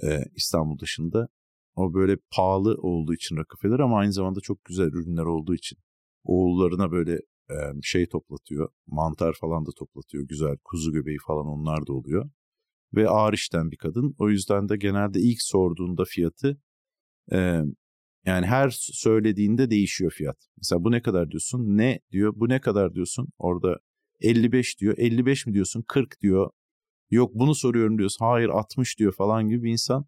E, 0.04 0.20
İstanbul 0.36 0.80
dışında. 0.80 1.28
O 1.76 1.94
böyle 1.94 2.18
pahalı 2.36 2.76
olduğu 2.82 3.14
için 3.14 3.36
Rockefeller 3.36 3.80
ama 3.80 3.98
aynı 3.98 4.14
zamanda 4.14 4.40
çok 4.40 4.66
güzel 4.66 4.88
ürünler 4.88 5.26
olduğu 5.26 5.56
için. 5.56 5.78
Oğullarına 6.24 6.92
böyle 6.92 7.14
e, 7.50 7.56
şey 7.82 8.08
toplatıyor. 8.08 8.70
Mantar 8.88 9.34
falan 9.42 9.66
da 9.66 9.70
toplatıyor. 9.78 10.28
Güzel 10.28 10.58
kuzu 10.64 10.92
göbeği 10.92 11.18
falan 11.28 11.46
onlar 11.46 11.88
da 11.88 11.94
oluyor. 11.94 12.30
Ve 12.96 13.10
ağır 13.10 13.34
işten 13.34 13.72
bir 13.72 13.78
kadın. 13.78 14.16
O 14.18 14.30
yüzden 14.30 14.70
de 14.70 14.78
genelde 14.78 15.20
ilk 15.20 15.42
sorduğunda 15.42 16.04
fiyatı 16.06 16.62
e, 17.32 17.62
yani 18.26 18.46
her 18.46 18.70
söylediğinde 18.80 19.70
değişiyor 19.70 20.12
fiyat. 20.12 20.38
Mesela 20.58 20.84
bu 20.84 20.92
ne 20.92 21.02
kadar 21.02 21.32
diyorsun? 21.32 21.78
Ne 21.78 22.00
diyor? 22.12 22.34
Bu 22.36 22.50
ne 22.50 22.62
kadar 22.62 22.94
diyorsun? 22.94 23.28
Orada 23.38 23.80
55 24.22 24.80
diyor. 24.80 24.98
55 24.98 25.46
mi 25.48 25.54
diyorsun? 25.54 25.84
40 25.88 26.22
diyor. 26.22 26.50
Yok 27.12 27.32
bunu 27.36 27.56
soruyorum 27.56 27.98
diyoruz. 27.98 28.18
Hayır 28.20 28.50
60 28.50 29.00
diyor 29.00 29.14
falan 29.14 29.50
gibi 29.50 29.64
bir 29.64 29.72
insan 29.72 30.06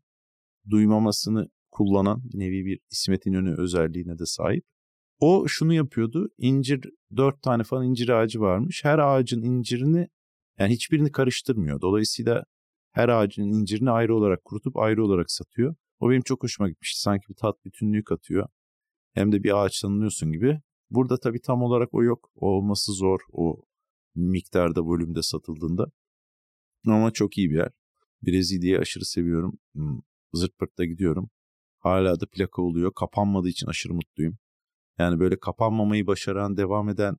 duymamasını 0.70 1.50
kullanan 1.72 2.22
nevi 2.34 2.66
bir 2.66 2.80
İsmet 2.92 3.26
İnönü 3.26 3.56
özelliğine 3.58 4.20
de 4.20 4.26
sahip. 4.26 4.64
O 5.20 5.48
şunu 5.48 5.74
yapıyordu. 5.74 6.30
İncir 6.38 6.82
dört 7.18 7.42
tane 7.42 7.64
falan 7.64 7.86
incir 7.88 8.10
ağacı 8.10 8.40
varmış. 8.40 8.84
Her 8.86 9.00
ağacın 9.00 9.42
incirini 9.42 10.08
yani 10.60 10.74
hiçbirini 10.74 11.12
karıştırmıyor. 11.12 11.82
Dolayısıyla 11.82 12.46
her 12.92 13.10
ağacın 13.10 13.44
incirini 13.44 13.92
ayrı 13.92 14.16
olarak 14.16 14.46
kurutup 14.46 14.78
ayrı 14.78 15.06
olarak 15.06 15.32
satıyor. 15.32 15.76
O 16.00 16.10
benim 16.10 16.22
çok 16.22 16.44
hoşuma 16.44 16.70
gitmişti. 16.70 17.02
Sanki 17.02 17.30
bir 17.30 17.36
tat 17.36 17.66
bütünlüğü 17.66 18.04
katıyor. 18.04 18.48
Hem 19.14 19.32
de 19.32 19.44
bir 19.44 19.64
ağaç 19.64 19.82
tanınıyorsun 19.82 20.32
gibi. 20.32 20.62
Burada 20.90 21.20
tabii 21.20 21.42
tam 21.42 21.62
olarak 21.64 21.94
o 21.94 22.04
yok. 22.04 22.32
O 22.36 22.48
olması 22.48 22.94
zor 22.94 23.20
o 23.32 23.62
miktarda, 24.16 24.82
volümde 24.82 25.22
satıldığında. 25.22 25.86
Ama 26.88 27.12
çok 27.12 27.38
iyi 27.38 27.50
bir 27.50 27.56
yer. 27.56 27.72
Brezilya'yı 28.24 28.80
aşırı 28.80 29.06
seviyorum. 29.06 29.60
Hmm, 29.74 30.00
zırt 30.34 30.58
pırtta 30.60 30.86
gidiyorum. 30.86 31.30
Hala 31.80 32.20
da 32.20 32.26
plaka 32.26 32.62
oluyor. 32.62 32.94
Kapanmadığı 32.94 33.50
için 33.50 33.68
aşırı 33.68 33.94
mutluyum. 33.94 34.38
Yani 34.98 35.20
böyle 35.20 35.40
kapanmamayı 35.40 36.08
başaran, 36.08 36.58
devam 36.58 36.90
eden 36.90 37.16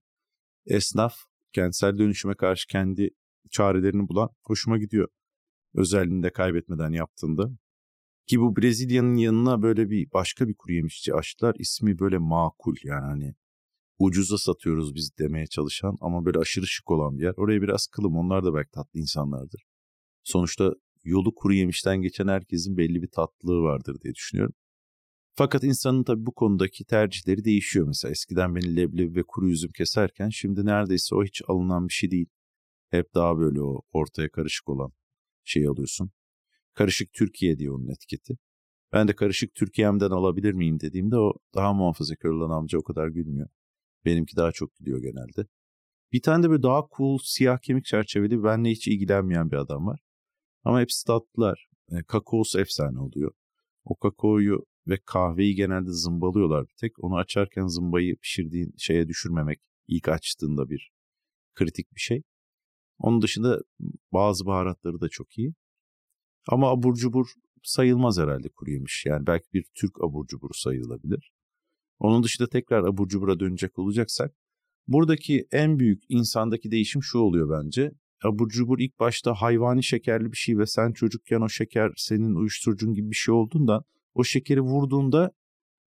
esnaf 0.66 1.14
kentsel 1.52 1.98
dönüşüme 1.98 2.34
karşı 2.34 2.66
kendi 2.66 3.10
çarelerini 3.50 4.08
bulan 4.08 4.30
hoşuma 4.42 4.78
gidiyor. 4.78 5.08
Özelliğini 5.74 6.22
de 6.22 6.30
kaybetmeden 6.30 6.92
yaptığında. 6.92 7.50
Ki 8.26 8.40
bu 8.40 8.56
Brezilya'nın 8.56 9.14
yanına 9.16 9.62
böyle 9.62 9.90
bir 9.90 10.12
başka 10.12 10.48
bir 10.48 10.54
kuru 10.54 10.72
yemişçi 10.72 11.14
açtılar. 11.14 11.54
İsmi 11.58 11.98
böyle 11.98 12.18
makul 12.18 12.74
yani 12.84 13.04
hani 13.04 13.34
ucuza 13.98 14.38
satıyoruz 14.38 14.94
biz 14.94 15.18
demeye 15.18 15.46
çalışan 15.46 15.96
ama 16.00 16.24
böyle 16.24 16.38
aşırı 16.38 16.66
şık 16.66 16.90
olan 16.90 17.18
bir 17.18 17.24
yer. 17.24 17.34
Oraya 17.36 17.62
biraz 17.62 17.86
kılım 17.86 18.16
onlar 18.16 18.44
da 18.44 18.54
belki 18.54 18.70
tatlı 18.70 19.00
insanlardır. 19.00 19.62
Sonuçta 20.24 20.72
yolu 21.04 21.34
kuru 21.34 21.54
yemişten 21.54 22.02
geçen 22.02 22.28
herkesin 22.28 22.76
belli 22.76 23.02
bir 23.02 23.08
tatlılığı 23.08 23.62
vardır 23.62 23.96
diye 24.02 24.14
düşünüyorum. 24.14 24.54
Fakat 25.34 25.64
insanın 25.64 26.04
tabii 26.04 26.26
bu 26.26 26.32
konudaki 26.34 26.84
tercihleri 26.84 27.44
değişiyor. 27.44 27.86
Mesela 27.86 28.12
eskiden 28.12 28.54
beni 28.54 28.76
leblebi 28.76 29.16
ve 29.16 29.22
kuru 29.28 29.50
üzüm 29.50 29.70
keserken 29.70 30.28
şimdi 30.28 30.66
neredeyse 30.66 31.14
o 31.14 31.24
hiç 31.24 31.42
alınan 31.48 31.88
bir 31.88 31.92
şey 31.92 32.10
değil. 32.10 32.26
Hep 32.90 33.14
daha 33.14 33.38
böyle 33.38 33.62
o 33.62 33.82
ortaya 33.92 34.28
karışık 34.30 34.68
olan 34.68 34.92
şey 35.44 35.66
alıyorsun. 35.66 36.10
Karışık 36.76 37.12
Türkiye 37.12 37.58
diye 37.58 37.70
onun 37.70 37.88
etiketi. 37.88 38.36
Ben 38.92 39.08
de 39.08 39.14
karışık 39.16 39.54
Türkiye'mden 39.54 40.10
alabilir 40.10 40.52
miyim 40.52 40.80
dediğimde 40.80 41.16
o 41.16 41.32
daha 41.54 41.72
muhafazakar 41.72 42.28
olan 42.28 42.50
amca 42.50 42.78
o 42.78 42.82
kadar 42.82 43.08
gülmüyor. 43.08 43.48
Benimki 44.04 44.36
daha 44.36 44.52
çok 44.52 44.74
gülüyor 44.74 44.98
genelde. 45.02 45.48
Bir 46.12 46.22
tane 46.22 46.44
de 46.44 46.50
böyle 46.50 46.62
daha 46.62 46.82
cool 46.96 47.18
siyah 47.22 47.58
kemik 47.58 47.84
çerçeveli 47.84 48.44
benle 48.44 48.70
hiç 48.70 48.88
ilgilenmeyen 48.88 49.50
bir 49.50 49.56
adam 49.56 49.86
var. 49.86 50.00
Ama 50.64 50.80
hepsi 50.80 51.06
tatlılar. 51.06 51.68
E, 51.92 52.02
kakaosu 52.02 52.60
efsane 52.60 53.00
oluyor. 53.00 53.32
O 53.84 53.96
kakaoyu 53.96 54.66
ve 54.86 54.98
kahveyi 55.06 55.54
genelde 55.54 55.90
zımbalıyorlar 55.92 56.68
bir 56.68 56.74
tek. 56.80 57.04
Onu 57.04 57.16
açarken 57.16 57.66
zımbayı 57.66 58.16
pişirdiğin 58.16 58.74
şeye 58.78 59.08
düşürmemek 59.08 59.60
ilk 59.88 60.08
açtığında 60.08 60.70
bir 60.70 60.90
kritik 61.54 61.94
bir 61.94 62.00
şey. 62.00 62.22
Onun 62.98 63.22
dışında 63.22 63.60
bazı 64.12 64.46
baharatları 64.46 65.00
da 65.00 65.08
çok 65.08 65.38
iyi. 65.38 65.54
Ama 66.48 66.70
abur 66.70 66.94
cubur 66.94 67.26
sayılmaz 67.62 68.18
herhalde 68.18 68.48
kuru. 68.48 68.70
Yani 69.04 69.26
belki 69.26 69.46
bir 69.52 69.64
Türk 69.74 70.04
abur 70.04 70.26
cuburu 70.26 70.54
sayılabilir. 70.54 71.32
Onun 71.98 72.22
dışında 72.22 72.48
tekrar 72.48 72.84
abur 72.84 73.08
cubura 73.08 73.40
dönecek 73.40 73.78
olacaksak 73.78 74.34
buradaki 74.88 75.46
en 75.52 75.78
büyük 75.78 76.02
insandaki 76.08 76.70
değişim 76.70 77.02
şu 77.02 77.18
oluyor 77.18 77.62
bence. 77.62 77.90
Abur 78.24 78.48
cubur 78.48 78.78
ilk 78.78 78.98
başta 79.00 79.34
hayvani 79.34 79.84
şekerli 79.84 80.32
bir 80.32 80.36
şey 80.36 80.58
ve 80.58 80.66
sen 80.66 80.92
çocukken 80.92 81.40
o 81.40 81.48
şeker 81.48 81.92
senin 81.96 82.34
uyuşturucun 82.34 82.94
gibi 82.94 83.10
bir 83.10 83.16
şey 83.16 83.34
olduğundan 83.34 83.82
o 84.14 84.24
şekeri 84.24 84.60
vurduğunda 84.60 85.30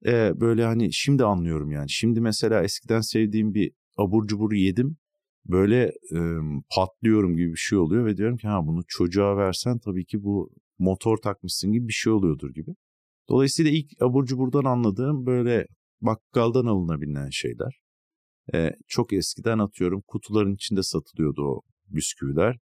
e, 0.06 0.40
böyle 0.40 0.66
hani 0.66 0.94
şimdi 0.94 1.26
anlıyorum 1.26 1.72
yani. 1.72 1.90
Şimdi 1.90 2.22
mesela 2.22 2.64
eskiden 2.64 3.02
sevdiğim 3.02 3.54
bir 3.54 3.72
abur 3.98 4.28
cubur 4.28 4.54
yedim. 4.54 4.98
Böyle 5.50 5.84
e, 6.16 6.20
patlıyorum 6.76 7.38
gibi 7.38 7.52
bir 7.52 7.58
şey 7.58 7.78
oluyor 7.78 8.06
ve 8.06 8.18
diyorum 8.18 8.38
ki 8.38 8.48
ha 8.48 8.68
bunu 8.68 8.82
çocuğa 8.88 9.38
versen 9.38 9.80
tabii 9.80 10.06
ki 10.06 10.24
bu 10.24 10.52
motor 10.80 11.18
takmışsın 11.18 11.72
gibi 11.72 11.88
bir 11.88 11.94
şey 11.94 12.14
oluyordur 12.14 12.50
gibi. 12.54 12.76
Dolayısıyla 13.30 13.72
ilk 13.72 14.02
abur 14.02 14.26
cuburdan 14.26 14.64
anladığım 14.64 15.26
böyle 15.26 15.68
bakkaldan 16.02 16.66
alınabilen 16.66 17.30
şeyler. 17.30 17.80
E, 18.54 18.72
çok 18.88 19.14
eskiden 19.14 19.60
atıyorum 19.60 20.04
kutuların 20.08 20.56
içinde 20.56 20.84
satılıyordu 20.84 21.42
o 21.42 21.62
bisküviler. 21.88 22.58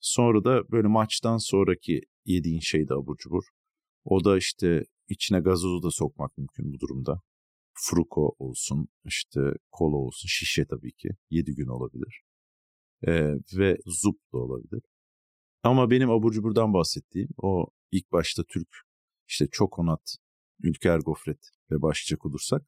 Sonra 0.00 0.44
da 0.44 0.70
böyle 0.70 0.88
maçtan 0.88 1.38
sonraki 1.38 2.00
yediğin 2.24 2.60
şeydi 2.60 2.94
abur 2.94 3.16
cubur. 3.16 3.44
O 4.04 4.24
da 4.24 4.38
işte 4.38 4.84
içine 5.08 5.40
gazozu 5.40 5.82
da 5.82 5.90
sokmak 5.90 6.38
mümkün 6.38 6.72
bu 6.72 6.80
durumda. 6.80 7.20
Fruko 7.78 8.34
olsun, 8.38 8.88
işte 9.04 9.40
kola 9.70 9.96
olsun, 9.96 10.28
şişe 10.28 10.64
tabii 10.66 10.92
ki. 10.92 11.08
7 11.30 11.54
gün 11.54 11.66
olabilir. 11.66 12.22
Ee, 13.06 13.34
ve 13.56 13.76
zup 13.86 14.18
da 14.32 14.38
olabilir. 14.38 14.82
Ama 15.62 15.90
benim 15.90 16.10
abur 16.10 16.32
cuburdan 16.32 16.74
bahsettiğim 16.74 17.28
o 17.36 17.66
ilk 17.92 18.12
başta 18.12 18.42
Türk 18.48 18.68
işte 19.28 19.46
çokonat, 19.52 20.16
ülker 20.62 20.98
gofret 20.98 21.50
ve 21.70 21.82
başlayacak 21.82 22.26
olursak 22.26 22.62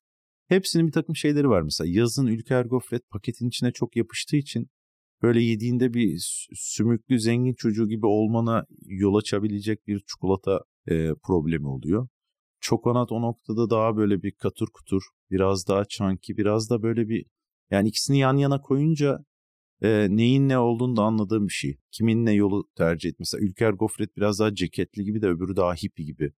hepsinin 0.48 0.86
bir 0.86 0.92
takım 0.92 1.16
şeyleri 1.16 1.48
var. 1.48 1.62
Mesela 1.62 1.88
yazın 1.90 2.26
ülker 2.26 2.64
gofret 2.64 3.10
paketin 3.10 3.48
içine 3.48 3.72
çok 3.72 3.96
yapıştığı 3.96 4.36
için 4.36 4.68
böyle 5.22 5.42
yediğinde 5.42 5.94
bir 5.94 6.18
sümüklü 6.54 7.20
zengin 7.20 7.54
çocuğu 7.54 7.88
gibi 7.88 8.06
olmana 8.06 8.64
yol 8.86 9.14
açabilecek 9.14 9.86
bir 9.86 10.00
çikolata 10.00 10.60
e, 10.86 11.14
problemi 11.22 11.68
oluyor. 11.68 12.08
Çokonat 12.60 13.12
o 13.12 13.22
noktada 13.22 13.70
daha 13.70 13.96
böyle 13.96 14.22
bir 14.22 14.32
katır 14.32 14.66
kutur, 14.66 15.02
biraz 15.30 15.68
daha 15.68 15.84
çanki, 15.84 16.36
biraz 16.36 16.70
da 16.70 16.82
böyle 16.82 17.08
bir 17.08 17.26
yani 17.70 17.88
ikisini 17.88 18.18
yan 18.18 18.36
yana 18.36 18.60
koyunca 18.60 19.24
e, 19.82 20.06
neyin 20.10 20.48
ne 20.48 20.58
olduğunu 20.58 20.96
da 20.96 21.02
anladığım 21.02 21.48
bir 21.48 21.52
şey. 21.52 21.78
Kimin 21.90 22.26
ne 22.26 22.32
yolu 22.32 22.68
tercih 22.76 23.10
et. 23.10 23.16
Mesela 23.18 23.44
Ülker 23.44 23.70
Gofret 23.70 24.16
biraz 24.16 24.40
daha 24.40 24.54
ceketli 24.54 25.04
gibi 25.04 25.22
de 25.22 25.28
öbürü 25.28 25.56
daha 25.56 25.74
hippie 25.74 26.04
gibi. 26.04 26.32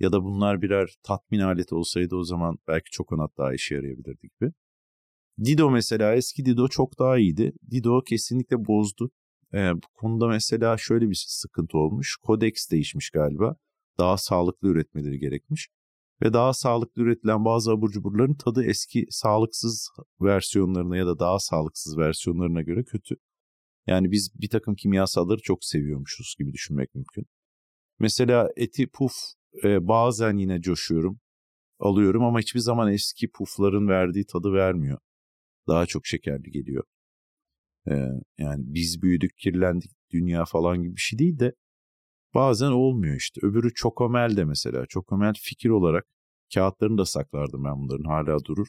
Ya 0.00 0.12
da 0.12 0.24
bunlar 0.24 0.62
birer 0.62 0.94
tatmin 1.02 1.40
aleti 1.40 1.74
olsaydı 1.74 2.16
o 2.16 2.24
zaman 2.24 2.58
belki 2.68 2.90
çokonat 2.90 3.38
daha 3.38 3.54
işe 3.54 3.74
yarayabilirdi 3.74 4.28
gibi. 4.40 4.52
Dido 5.44 5.70
mesela 5.70 6.14
eski 6.14 6.44
Dido 6.44 6.68
çok 6.68 6.98
daha 6.98 7.18
iyiydi. 7.18 7.52
Dido 7.70 8.00
kesinlikle 8.02 8.66
bozdu. 8.66 9.10
Ee, 9.54 9.74
bu 9.74 9.86
konuda 9.94 10.28
mesela 10.28 10.76
şöyle 10.78 11.10
bir 11.10 11.24
sıkıntı 11.28 11.78
olmuş. 11.78 12.16
Kodeks 12.16 12.70
değişmiş 12.70 13.10
galiba 13.10 13.56
daha 13.98 14.16
sağlıklı 14.16 14.68
üretmeleri 14.68 15.18
gerekmiş. 15.18 15.68
Ve 16.22 16.32
daha 16.32 16.52
sağlıklı 16.52 17.02
üretilen 17.02 17.44
bazı 17.44 17.70
abur 17.72 17.90
cuburların 17.90 18.34
tadı 18.34 18.64
eski 18.64 19.06
sağlıksız 19.10 19.90
versiyonlarına 20.20 20.96
ya 20.96 21.06
da 21.06 21.18
daha 21.18 21.38
sağlıksız 21.38 21.98
versiyonlarına 21.98 22.62
göre 22.62 22.84
kötü. 22.84 23.16
Yani 23.86 24.10
biz 24.10 24.30
bir 24.40 24.48
takım 24.48 24.74
kimyasalları 24.74 25.40
çok 25.42 25.64
seviyormuşuz 25.64 26.34
gibi 26.38 26.52
düşünmek 26.52 26.94
mümkün. 26.94 27.26
Mesela 27.98 28.48
eti 28.56 28.86
puf 28.86 29.12
e, 29.64 29.88
bazen 29.88 30.36
yine 30.36 30.60
coşuyorum, 30.60 31.20
alıyorum 31.78 32.24
ama 32.24 32.40
hiçbir 32.40 32.60
zaman 32.60 32.92
eski 32.92 33.30
pufların 33.30 33.88
verdiği 33.88 34.26
tadı 34.26 34.52
vermiyor. 34.52 34.98
Daha 35.68 35.86
çok 35.86 36.06
şekerli 36.06 36.50
geliyor. 36.50 36.84
E, 37.88 37.92
yani 38.38 38.64
biz 38.66 39.02
büyüdük, 39.02 39.38
kirlendik, 39.38 39.90
dünya 40.10 40.44
falan 40.44 40.82
gibi 40.82 40.96
bir 40.96 41.00
şey 41.00 41.18
değil 41.18 41.38
de 41.38 41.54
Bazen 42.34 42.70
olmuyor 42.70 43.16
işte. 43.16 43.40
Öbürü 43.46 43.74
Çokomel 43.74 44.36
de 44.36 44.44
mesela. 44.44 44.86
Çokomel 44.86 45.34
fikir 45.34 45.70
olarak 45.70 46.06
kağıtlarını 46.54 46.98
da 46.98 47.04
saklardım 47.04 47.64
ben 47.64 47.76
bunların 47.76 48.04
hala 48.04 48.44
durur. 48.44 48.68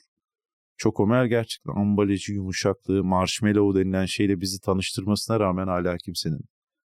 Çokomel 0.78 1.28
gerçekten 1.28 1.74
ambalajı, 1.74 2.34
yumuşaklığı, 2.34 3.04
marshmallow 3.04 3.80
denilen 3.80 4.06
şeyle 4.06 4.42
bizi 4.42 4.60
tanıştırmasına 4.60 5.40
rağmen 5.40 5.68
hala 5.68 5.98
kimsenin 5.98 6.42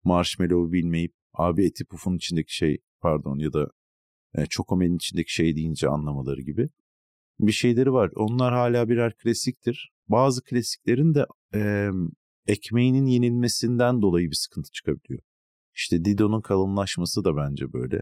marshmallow 0.04 0.72
bilmeyip 0.72 1.14
abi 1.34 1.66
eti 1.66 1.86
pufun 1.86 2.16
içindeki 2.16 2.56
şey 2.56 2.78
pardon 3.02 3.38
ya 3.40 3.54
da 3.54 3.68
e, 4.36 4.46
çokomelin 4.46 4.96
içindeki 4.96 5.34
şey 5.34 5.56
deyince 5.56 5.90
anlamaları 5.90 6.42
gibi 6.42 6.70
bir 7.40 7.52
şeyleri 7.52 7.94
var. 7.94 8.12
Onlar 8.16 8.54
hala 8.54 8.90
birer 8.90 9.14
klasiktir. 9.14 9.92
Bazı 10.08 10.44
klasiklerin 10.44 11.14
de 11.14 11.26
e, 11.54 11.90
ekmeğinin 12.48 13.06
yenilmesinden 13.06 14.02
dolayı 14.02 14.30
bir 14.30 14.36
sıkıntı 14.36 14.72
çıkabiliyor. 14.72 15.22
İşte 15.78 16.06
Dido'nun 16.06 16.42
kalınlaşması 16.42 17.24
da 17.24 17.38
bence 17.38 17.74
böyle. 17.74 18.02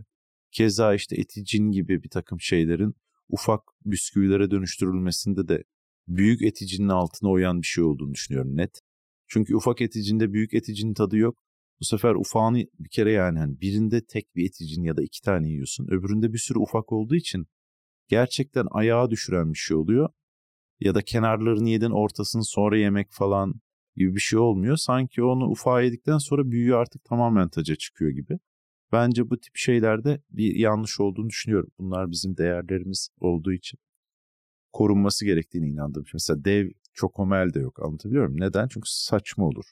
Keza 0.52 0.96
işte 0.96 1.16
eticin 1.16 1.72
gibi 1.72 2.04
bir 2.04 2.10
takım 2.10 2.42
şeylerin 2.42 2.96
ufak 3.30 3.62
bisküvilere 3.86 4.52
dönüştürülmesinde 4.52 5.48
de 5.48 5.64
büyük 6.08 6.42
eticinin 6.42 6.90
altına 6.90 7.30
oyan 7.30 7.62
bir 7.62 7.68
şey 7.68 7.84
olduğunu 7.84 8.14
düşünüyorum 8.14 8.58
net. 8.58 8.80
Çünkü 9.28 9.56
ufak 9.56 9.82
eticinde 9.82 10.34
büyük 10.34 10.54
eticinin 10.54 10.94
tadı 10.94 11.18
yok. 11.18 11.38
Bu 11.80 11.86
sefer 11.86 12.16
ufağını 12.16 12.58
bir 12.58 12.90
kere 12.90 13.12
yani 13.12 13.40
hani 13.40 13.62
birinde 13.62 14.06
tek 14.06 14.36
bir 14.36 14.46
eticin 14.46 14.84
ya 14.84 14.98
da 14.98 15.04
iki 15.04 15.22
tane 15.22 15.50
yiyorsun. 15.50 15.88
Öbüründe 15.88 16.34
bir 16.34 16.38
sürü 16.38 16.60
ufak 16.60 16.92
olduğu 16.92 17.16
için 17.16 17.46
gerçekten 18.08 18.68
ayağa 18.72 19.10
düşüren 19.10 19.54
bir 19.54 19.58
şey 19.58 19.78
oluyor. 19.78 20.10
Ya 20.80 20.96
da 20.96 21.02
kenarlarını 21.02 21.70
yedin 21.70 21.92
ortasını 21.92 22.46
sonra 22.46 22.78
yemek 22.78 23.08
falan 23.12 23.54
gibi 23.96 24.16
bir 24.16 24.20
şey 24.20 24.40
olmuyor. 24.40 24.78
Sanki 24.78 25.24
onu 25.24 25.48
ufağa 25.48 25.82
yedikten 25.82 26.18
sonra 26.18 26.52
büyüğü 26.52 26.76
artık 26.76 27.04
tamamen 27.04 27.50
taca 27.50 27.76
çıkıyor 27.76 28.12
gibi. 28.12 28.40
Bence 28.92 29.30
bu 29.30 29.40
tip 29.40 29.56
şeylerde 29.56 30.22
bir 30.30 30.56
yanlış 30.56 31.00
olduğunu 31.00 31.30
düşünüyorum. 31.30 31.70
Bunlar 31.80 32.12
bizim 32.12 32.38
değerlerimiz 32.38 33.10
olduğu 33.20 33.54
için 33.54 33.80
korunması 34.74 35.26
gerektiğini 35.26 35.70
inandığım. 35.70 36.06
Mesela 36.14 36.46
dev 36.46 36.70
çokomel 36.94 37.54
de 37.54 37.60
yok 37.60 37.80
anlatabiliyor 37.84 38.28
muyum? 38.28 38.42
Neden? 38.42 38.68
Çünkü 38.68 38.90
saçma 38.90 39.46
olur. 39.46 39.66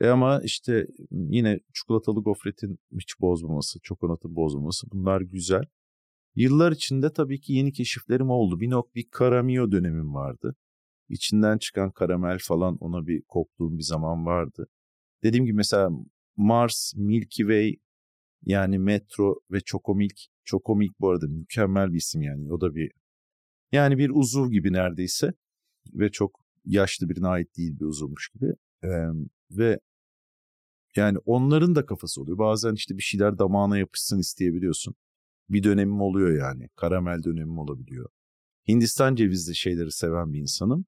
E 0.00 0.08
ama 0.08 0.40
işte 0.44 0.86
yine 1.10 1.60
çikolatalı 1.74 2.20
gofretin 2.22 2.78
hiç 2.92 3.20
bozmaması, 3.20 3.80
çokonatı 3.82 4.36
bozmaması 4.36 4.86
bunlar 4.92 5.20
güzel. 5.20 5.64
Yıllar 6.36 6.72
içinde 6.72 7.12
tabii 7.12 7.40
ki 7.40 7.52
yeni 7.52 7.72
keşiflerim 7.72 8.30
oldu. 8.30 8.60
Bir 8.60 8.70
nok 8.70 8.94
bir 8.94 9.08
karamio 9.10 9.72
dönemim 9.72 10.14
vardı. 10.14 10.56
İçinden 11.08 11.58
çıkan 11.58 11.90
karamel 11.90 12.38
falan 12.38 12.76
ona 12.76 13.06
bir 13.06 13.22
koptuğum 13.22 13.78
bir 13.78 13.82
zaman 13.82 14.26
vardı. 14.26 14.66
Dediğim 15.22 15.46
gibi 15.46 15.56
mesela 15.56 15.90
Mars, 16.36 16.92
Milky 16.96 17.42
Way 17.42 17.76
yani 18.42 18.78
Metro 18.78 19.40
ve 19.50 19.60
Chokomilk. 19.60 20.18
Chokomilk 20.44 21.00
bu 21.00 21.10
arada 21.10 21.26
mükemmel 21.26 21.92
bir 21.92 21.98
isim 21.98 22.22
yani. 22.22 22.52
O 22.52 22.60
da 22.60 22.74
bir 22.74 22.90
yani 23.72 23.98
bir 23.98 24.10
uzuv 24.10 24.50
gibi 24.50 24.72
neredeyse 24.72 25.32
ve 25.94 26.10
çok 26.10 26.40
yaşlı 26.64 27.08
birine 27.08 27.28
ait 27.28 27.56
değil 27.56 27.80
bir 27.80 27.84
uzuvmuş 27.84 28.28
gibi. 28.28 28.52
Ee, 28.84 28.88
ve 29.50 29.80
yani 30.96 31.18
onların 31.18 31.74
da 31.74 31.86
kafası 31.86 32.20
oluyor. 32.22 32.38
Bazen 32.38 32.74
işte 32.74 32.96
bir 32.96 33.02
şeyler 33.02 33.38
damağına 33.38 33.78
yapışsın 33.78 34.18
isteyebiliyorsun. 34.18 34.94
Bir 35.50 35.62
dönemim 35.62 36.00
oluyor 36.00 36.38
yani. 36.38 36.68
Karamel 36.76 37.22
dönemim 37.22 37.58
olabiliyor. 37.58 38.08
Hindistan 38.68 39.14
cevizli 39.14 39.54
şeyleri 39.54 39.92
seven 39.92 40.32
bir 40.32 40.38
insanım. 40.38 40.86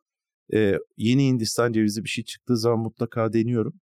Ee, 0.55 0.79
yeni 0.97 1.26
Hindistan 1.26 1.73
cevizli 1.73 2.05
bir 2.05 2.09
şey 2.09 2.25
çıktığı 2.25 2.57
zaman 2.57 2.79
mutlaka 2.79 3.33
deniyorum. 3.33 3.81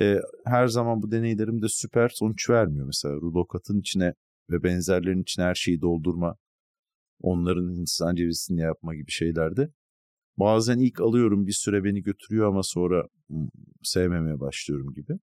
Ee, 0.00 0.18
her 0.44 0.66
zaman 0.66 1.02
bu 1.02 1.10
deneylerim 1.10 1.62
de 1.62 1.66
süper 1.68 2.08
sonuç 2.08 2.50
vermiyor. 2.50 2.86
Mesela 2.86 3.14
rulokatın 3.14 3.80
içine 3.80 4.14
ve 4.50 4.62
benzerlerin 4.62 5.22
içine 5.22 5.44
her 5.44 5.54
şeyi 5.54 5.80
doldurma, 5.80 6.36
onların 7.20 7.74
Hindistan 7.74 8.14
cevizini 8.14 8.60
yapma 8.60 8.94
gibi 8.94 9.10
şeylerde. 9.10 9.68
Bazen 10.36 10.78
ilk 10.78 11.00
alıyorum 11.00 11.46
bir 11.46 11.52
süre 11.52 11.84
beni 11.84 12.02
götürüyor 12.02 12.48
ama 12.48 12.62
sonra 12.62 13.04
sevmemeye 13.82 14.40
başlıyorum 14.40 14.94
gibi. 14.94 15.18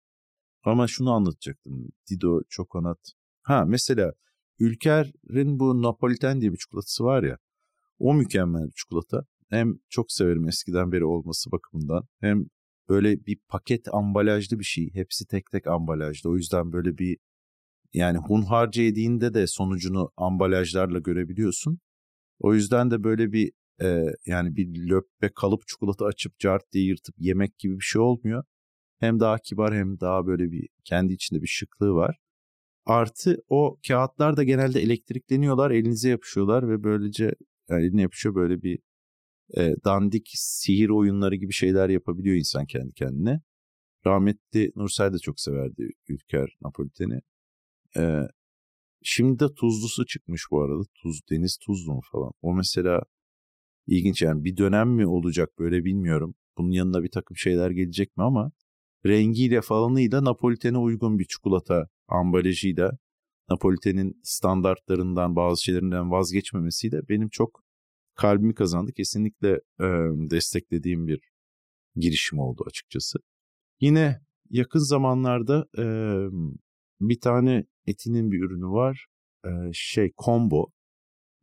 Ama 0.63 0.87
şunu 0.87 1.11
anlatacaktım. 1.11 1.89
Dido, 2.09 2.41
çokonat. 2.49 2.99
Ha 3.41 3.65
mesela 3.65 4.13
Ülker'in 4.59 5.59
bu 5.59 5.81
Napoliten 5.81 6.41
diye 6.41 6.51
bir 6.51 6.57
çikolatası 6.57 7.03
var 7.03 7.23
ya. 7.23 7.37
O 7.99 8.13
mükemmel 8.13 8.65
bir 8.65 8.73
çikolata. 8.75 9.25
Hem 9.49 9.79
çok 9.89 10.11
severim 10.11 10.47
eskiden 10.47 10.91
beri 10.91 11.05
olması 11.05 11.51
bakımından. 11.51 12.07
Hem 12.19 12.45
böyle 12.89 13.25
bir 13.25 13.37
paket 13.47 13.93
ambalajlı 13.93 14.59
bir 14.59 14.63
şey. 14.63 14.89
Hepsi 14.93 15.25
tek 15.25 15.51
tek 15.51 15.67
ambalajlı. 15.67 16.29
O 16.29 16.35
yüzden 16.35 16.71
böyle 16.73 16.97
bir 16.97 17.17
yani 17.93 18.17
hunharca 18.17 18.83
yediğinde 18.83 19.33
de 19.33 19.47
sonucunu 19.47 20.11
ambalajlarla 20.17 20.99
görebiliyorsun. 20.99 21.79
O 22.39 22.53
yüzden 22.53 22.91
de 22.91 23.03
böyle 23.03 23.31
bir 23.31 23.51
e, 23.81 24.05
yani 24.25 24.55
bir 24.55 24.89
löppe 24.89 25.29
kalıp 25.35 25.67
çikolata 25.67 26.05
açıp 26.05 26.39
cart 26.39 26.63
diye 26.73 26.85
yırtıp 26.85 27.15
yemek 27.17 27.59
gibi 27.59 27.75
bir 27.75 27.83
şey 27.83 28.01
olmuyor. 28.01 28.43
Hem 28.99 29.19
daha 29.19 29.37
kibar 29.39 29.75
hem 29.75 29.99
daha 29.99 30.27
böyle 30.27 30.51
bir 30.51 30.67
kendi 30.83 31.13
içinde 31.13 31.41
bir 31.41 31.47
şıklığı 31.47 31.93
var. 31.93 32.17
Artı 32.85 33.37
o 33.49 33.79
kağıtlar 33.87 34.37
da 34.37 34.43
genelde 34.43 34.81
elektrikleniyorlar, 34.81 35.71
elinize 35.71 36.09
yapışıyorlar 36.09 36.69
ve 36.69 36.83
böylece 36.83 37.31
yani 37.69 37.85
eline 37.85 38.01
yapışıyor 38.01 38.35
böyle 38.35 38.61
bir 38.61 38.79
e, 39.57 39.75
dandik 39.85 40.29
sihir 40.33 40.89
oyunları 40.89 41.35
gibi 41.35 41.53
şeyler 41.53 41.89
yapabiliyor 41.89 42.35
insan 42.35 42.65
kendi 42.65 42.93
kendine. 42.93 43.41
Rahmetli 44.05 44.71
Nursay 44.75 45.13
da 45.13 45.19
çok 45.19 45.39
severdi 45.39 45.89
Ülker 46.07 46.57
Napoliten'i. 46.61 47.19
E, 47.97 48.21
şimdi 49.03 49.39
de 49.39 49.45
tuzlusu 49.55 50.05
çıkmış 50.05 50.43
bu 50.51 50.61
arada. 50.61 50.83
Tuz, 50.95 51.21
deniz 51.31 51.57
tuzlu 51.57 51.93
mu 51.93 52.01
falan. 52.11 52.31
O 52.41 52.53
mesela 52.53 53.01
ilginç 53.87 54.21
yani 54.21 54.43
bir 54.43 54.57
dönem 54.57 54.89
mi 54.89 55.07
olacak 55.07 55.49
böyle 55.59 55.85
bilmiyorum. 55.85 56.35
Bunun 56.57 56.71
yanına 56.71 57.03
bir 57.03 57.11
takım 57.11 57.37
şeyler 57.37 57.71
gelecek 57.71 58.17
mi 58.17 58.23
ama 58.23 58.51
rengiyle 59.05 59.61
falanıyla 59.61 60.23
Napoliten'e 60.23 60.77
uygun 60.77 61.19
bir 61.19 61.25
çikolata 61.25 61.87
ambalajıyla 62.07 62.91
Napoliten'in 63.49 64.19
standartlarından 64.23 65.35
bazı 65.35 65.63
şeylerinden 65.63 66.11
vazgeçmemesiyle 66.11 67.09
benim 67.09 67.29
çok 67.29 67.63
kalbimi 68.19 68.53
kazandı. 68.55 68.91
Kesinlikle 68.91 69.49
e, 69.79 69.87
desteklediğim 70.29 71.07
bir 71.07 71.21
girişim 71.95 72.39
oldu 72.39 72.63
açıkçası. 72.67 73.19
Yine 73.81 74.21
yakın 74.49 74.79
zamanlarda 74.79 75.65
e, 75.77 75.85
bir 77.01 77.19
tane 77.19 77.65
etinin 77.87 78.31
bir 78.31 78.39
ürünü 78.39 78.67
var. 78.67 79.05
E, 79.45 79.49
şey 79.73 80.11
combo 80.25 80.71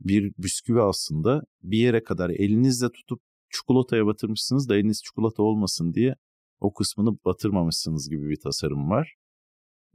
bir 0.00 0.32
bisküvi 0.38 0.80
aslında 0.80 1.42
bir 1.62 1.78
yere 1.78 2.04
kadar 2.04 2.30
elinizle 2.30 2.92
tutup 2.92 3.20
çikolataya 3.50 4.06
batırmışsınız 4.06 4.68
da 4.68 4.76
eliniz 4.76 5.02
çikolata 5.02 5.42
olmasın 5.42 5.94
diye 5.94 6.14
o 6.60 6.74
kısmını 6.74 7.18
batırmamışsınız 7.24 8.10
gibi 8.10 8.28
bir 8.28 8.40
tasarım 8.40 8.90
var. 8.90 9.14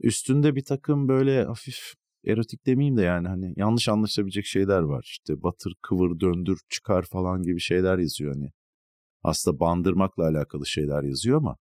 Üstünde 0.00 0.56
bir 0.56 0.64
takım 0.64 1.08
böyle 1.08 1.44
hafif 1.44 1.94
erotik 2.26 2.66
demeyeyim 2.66 2.96
de 2.96 3.02
yani 3.02 3.28
hani 3.28 3.54
yanlış 3.56 3.88
anlaşılabilecek 3.88 4.46
şeyler 4.46 4.80
var. 4.82 5.02
İşte 5.04 5.42
batır, 5.42 5.74
kıvır, 5.82 6.20
döndür, 6.20 6.58
çıkar 6.68 7.04
falan 7.12 7.42
gibi 7.42 7.60
şeyler 7.60 7.98
yazıyor 7.98 8.34
hani. 8.34 8.50
Aslında 9.22 9.60
bandırmakla 9.60 10.24
alakalı 10.28 10.66
şeyler 10.66 11.02
yazıyor 11.02 11.38
ama 11.38 11.56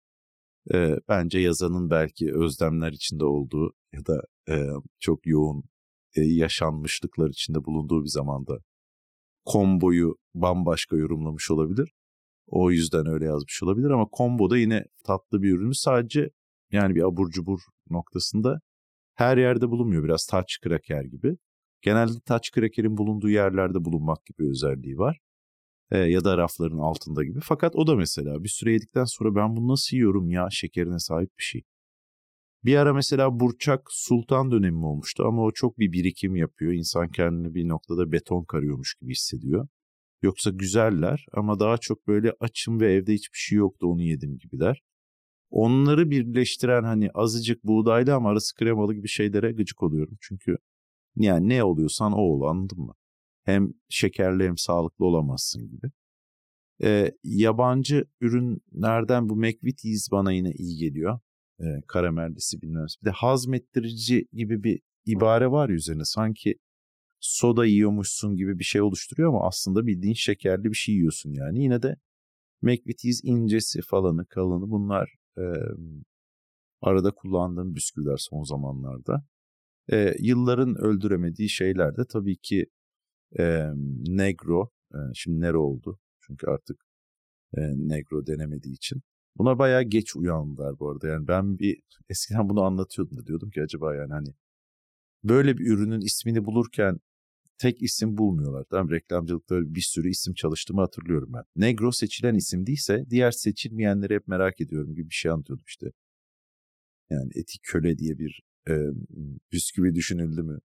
e, 0.74 0.96
bence 1.08 1.38
yazanın 1.38 1.90
belki 1.90 2.34
özlemler 2.34 2.92
içinde 2.92 3.24
olduğu 3.24 3.72
ya 3.92 4.06
da 4.06 4.22
e, 4.48 4.66
çok 5.00 5.26
yoğun 5.26 5.64
e, 6.16 6.20
yaşanmışlıklar 6.20 7.30
içinde 7.30 7.64
bulunduğu 7.64 8.04
bir 8.04 8.08
zamanda 8.08 8.58
komboyu 9.44 10.16
bambaşka 10.34 10.96
yorumlamış 10.96 11.50
olabilir. 11.50 11.92
O 12.46 12.70
yüzden 12.70 13.06
öyle 13.06 13.24
yazmış 13.24 13.62
olabilir 13.62 13.90
ama 13.90 14.06
combo 14.18 14.50
da 14.50 14.58
yine 14.58 14.84
tatlı 15.04 15.42
bir 15.42 15.50
ürünü 15.50 15.74
sadece 15.74 16.30
yani 16.72 16.94
bir 16.94 17.02
abur 17.02 17.30
cubur 17.30 17.60
noktasında 17.90 18.60
her 19.16 19.36
yerde 19.36 19.70
bulunmuyor. 19.70 20.04
Biraz 20.04 20.26
touch 20.26 20.54
cracker 20.64 21.04
gibi. 21.04 21.36
Genelde 21.82 22.20
touch 22.28 22.50
cracker'in 22.54 22.96
bulunduğu 22.96 23.30
yerlerde 23.30 23.84
bulunmak 23.84 24.26
gibi 24.26 24.48
özelliği 24.50 24.98
var. 24.98 25.18
E, 25.90 25.98
ya 25.98 26.24
da 26.24 26.38
rafların 26.38 26.78
altında 26.78 27.24
gibi. 27.24 27.40
Fakat 27.42 27.76
o 27.76 27.86
da 27.86 27.96
mesela 27.96 28.44
bir 28.44 28.48
süre 28.48 28.72
yedikten 28.72 29.04
sonra 29.04 29.34
ben 29.34 29.56
bunu 29.56 29.68
nasıl 29.68 29.96
yiyorum 29.96 30.30
ya 30.30 30.48
şekerine 30.50 30.98
sahip 30.98 31.30
bir 31.38 31.42
şey. 31.44 31.62
Bir 32.64 32.76
ara 32.76 32.94
mesela 32.94 33.40
Burçak 33.40 33.80
Sultan 33.90 34.50
dönemi 34.50 34.86
olmuştu 34.86 35.24
ama 35.26 35.42
o 35.42 35.52
çok 35.52 35.78
bir 35.78 35.92
birikim 35.92 36.36
yapıyor. 36.36 36.72
İnsan 36.72 37.08
kendini 37.08 37.54
bir 37.54 37.68
noktada 37.68 38.12
beton 38.12 38.44
karıyormuş 38.44 38.94
gibi 38.94 39.10
hissediyor. 39.10 39.68
Yoksa 40.22 40.50
güzeller 40.50 41.26
ama 41.32 41.60
daha 41.60 41.78
çok 41.78 42.06
böyle 42.06 42.32
açım 42.40 42.80
ve 42.80 42.92
evde 42.94 43.12
hiçbir 43.14 43.38
şey 43.38 43.58
yoktu 43.58 43.86
onu 43.86 44.02
yedim 44.02 44.38
gibiler. 44.38 44.82
Onları 45.56 46.10
birleştiren 46.10 46.82
hani 46.82 47.10
azıcık 47.14 47.64
buğdaylı 47.64 48.14
ama 48.14 48.30
arası 48.30 48.54
kremalı 48.54 48.94
gibi 48.94 49.08
şeylere 49.08 49.52
gıcık 49.52 49.82
oluyorum. 49.82 50.18
Çünkü 50.20 50.56
yani 51.16 51.48
ne 51.48 51.64
oluyorsan 51.64 52.12
o 52.12 52.20
ol 52.20 52.42
anladın 52.42 52.80
mı? 52.80 52.94
Hem 53.44 53.72
şekerli 53.88 54.44
hem 54.44 54.58
sağlıklı 54.58 55.04
olamazsın 55.04 55.68
gibi. 55.68 55.90
Ee, 56.82 57.12
yabancı 57.24 58.04
ürünlerden 58.20 59.28
bu 59.28 59.36
McVitie's 59.36 60.10
bana 60.12 60.32
yine 60.32 60.52
iyi 60.52 60.78
geliyor. 60.78 61.18
Ee, 61.60 61.64
karamellisi 61.88 62.62
bilmem. 62.62 62.86
Bir 63.02 63.06
de 63.06 63.10
hazmettirici 63.10 64.28
gibi 64.32 64.62
bir 64.62 64.80
ibare 65.06 65.50
var 65.50 65.68
ya 65.68 65.74
üzerine. 65.74 66.04
Sanki 66.04 66.54
soda 67.20 67.66
yiyormuşsun 67.66 68.36
gibi 68.36 68.58
bir 68.58 68.64
şey 68.64 68.82
oluşturuyor 68.82 69.28
ama 69.28 69.46
aslında 69.46 69.86
bildiğin 69.86 70.14
şekerli 70.14 70.64
bir 70.64 70.76
şey 70.76 70.94
yiyorsun 70.94 71.30
yani. 71.30 71.62
Yine 71.62 71.82
de 71.82 71.96
McVitie's 72.62 73.20
incesi 73.24 73.80
falanı 73.82 74.26
kalını 74.26 74.70
bunlar 74.70 75.25
e, 75.38 75.44
arada 76.82 77.10
kullandığım 77.10 77.74
bisküviler 77.74 78.16
son 78.16 78.42
zamanlarda. 78.44 79.24
E, 79.92 80.14
yılların 80.20 80.74
öldüremediği 80.74 81.48
şeyler 81.48 81.96
de 81.96 82.02
tabii 82.08 82.36
ki 82.36 82.66
e, 83.38 83.66
Negro, 84.08 84.70
e, 84.94 84.98
şimdi 85.14 85.40
Nero 85.40 85.60
oldu 85.62 85.98
çünkü 86.20 86.46
artık 86.46 86.80
e, 87.56 87.60
Negro 87.76 88.26
denemediği 88.26 88.74
için. 88.74 89.02
Buna 89.38 89.58
bayağı 89.58 89.82
geç 89.82 90.16
uyandılar 90.16 90.78
bu 90.78 90.90
arada. 90.90 91.08
Yani 91.08 91.28
ben 91.28 91.58
bir 91.58 91.80
eskiden 92.08 92.48
bunu 92.48 92.62
anlatıyordum 92.62 93.18
da 93.18 93.26
diyordum 93.26 93.50
ki 93.50 93.62
acaba 93.62 93.94
yani 93.94 94.12
hani 94.12 94.28
böyle 95.24 95.58
bir 95.58 95.66
ürünün 95.66 96.00
ismini 96.00 96.44
bulurken 96.44 96.98
tek 97.58 97.82
isim 97.82 98.18
bulmuyorlar. 98.18 98.64
Tamam 98.70 98.90
reklamcılıkta 98.90 99.74
bir 99.74 99.80
sürü 99.80 100.10
isim 100.10 100.34
çalıştığımı 100.34 100.80
hatırlıyorum 100.80 101.32
ben. 101.32 101.42
Negro 101.56 101.92
seçilen 101.92 102.34
isim 102.34 102.66
değilse 102.66 103.04
diğer 103.10 103.30
seçilmeyenleri 103.30 104.14
hep 104.14 104.28
merak 104.28 104.60
ediyorum 104.60 104.94
gibi 104.94 105.10
bir 105.10 105.14
şey 105.14 105.30
anlatıyordum 105.30 105.64
işte. 105.68 105.86
Yani 107.10 107.30
etik 107.34 107.60
köle 107.62 107.98
diye 107.98 108.18
bir 108.18 108.42
e, 108.68 108.74
bisküvi 109.52 109.94
düşünüldü 109.94 110.42
mü? 110.42 110.58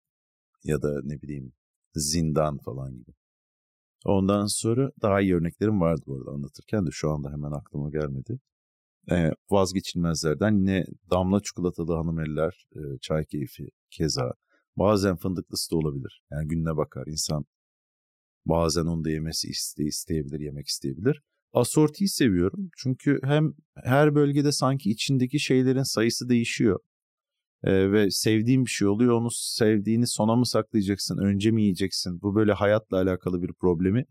Ya 0.63 0.81
da 0.81 1.01
ne 1.03 1.21
bileyim 1.21 1.53
zindan 1.95 2.57
falan 2.57 2.91
gibi. 2.93 3.11
Ondan 4.05 4.45
sonra 4.45 4.91
daha 5.01 5.21
iyi 5.21 5.35
örneklerim 5.35 5.81
vardı 5.81 6.01
bu 6.07 6.17
arada 6.17 6.31
anlatırken 6.31 6.85
de 6.85 6.89
şu 6.91 7.11
anda 7.11 7.31
hemen 7.31 7.51
aklıma 7.51 7.89
gelmedi. 7.89 8.39
e, 9.11 9.31
vazgeçilmezlerden 9.51 10.57
yine 10.57 10.85
damla 11.11 11.41
çikolatalı 11.41 11.95
hanım 11.95 12.19
eller, 12.19 12.67
e, 12.75 12.79
çay 13.01 13.25
keyfi 13.25 13.69
keza. 13.91 14.33
Bazen 14.79 15.15
fındıklısı 15.15 15.71
da 15.71 15.75
olabilir. 15.75 16.21
Yani 16.31 16.47
gününe 16.47 16.77
bakar 16.77 17.07
insan. 17.07 17.45
Bazen 18.45 18.85
onu 18.85 19.03
da 19.03 19.09
yemesi 19.09 19.47
iste, 19.47 19.83
isteyebilir, 19.83 20.39
yemek 20.39 20.67
isteyebilir. 20.67 21.21
Asortiyi 21.53 22.09
seviyorum. 22.09 22.69
Çünkü 22.77 23.19
hem 23.23 23.53
her 23.75 24.15
bölgede 24.15 24.51
sanki 24.51 24.89
içindeki 24.89 25.39
şeylerin 25.39 25.83
sayısı 25.83 26.29
değişiyor. 26.29 26.79
Ee, 27.63 27.91
ve 27.91 28.11
sevdiğin 28.11 28.65
bir 28.65 28.69
şey 28.69 28.87
oluyor. 28.87 29.13
Onu 29.13 29.27
sevdiğini 29.31 30.07
sona 30.07 30.35
mı 30.35 30.45
saklayacaksın, 30.45 31.17
önce 31.17 31.51
mi 31.51 31.61
yiyeceksin? 31.61 32.21
Bu 32.21 32.35
böyle 32.35 32.53
hayatla 32.53 32.97
alakalı 32.97 33.41
bir 33.41 33.53
problemi 33.53 34.05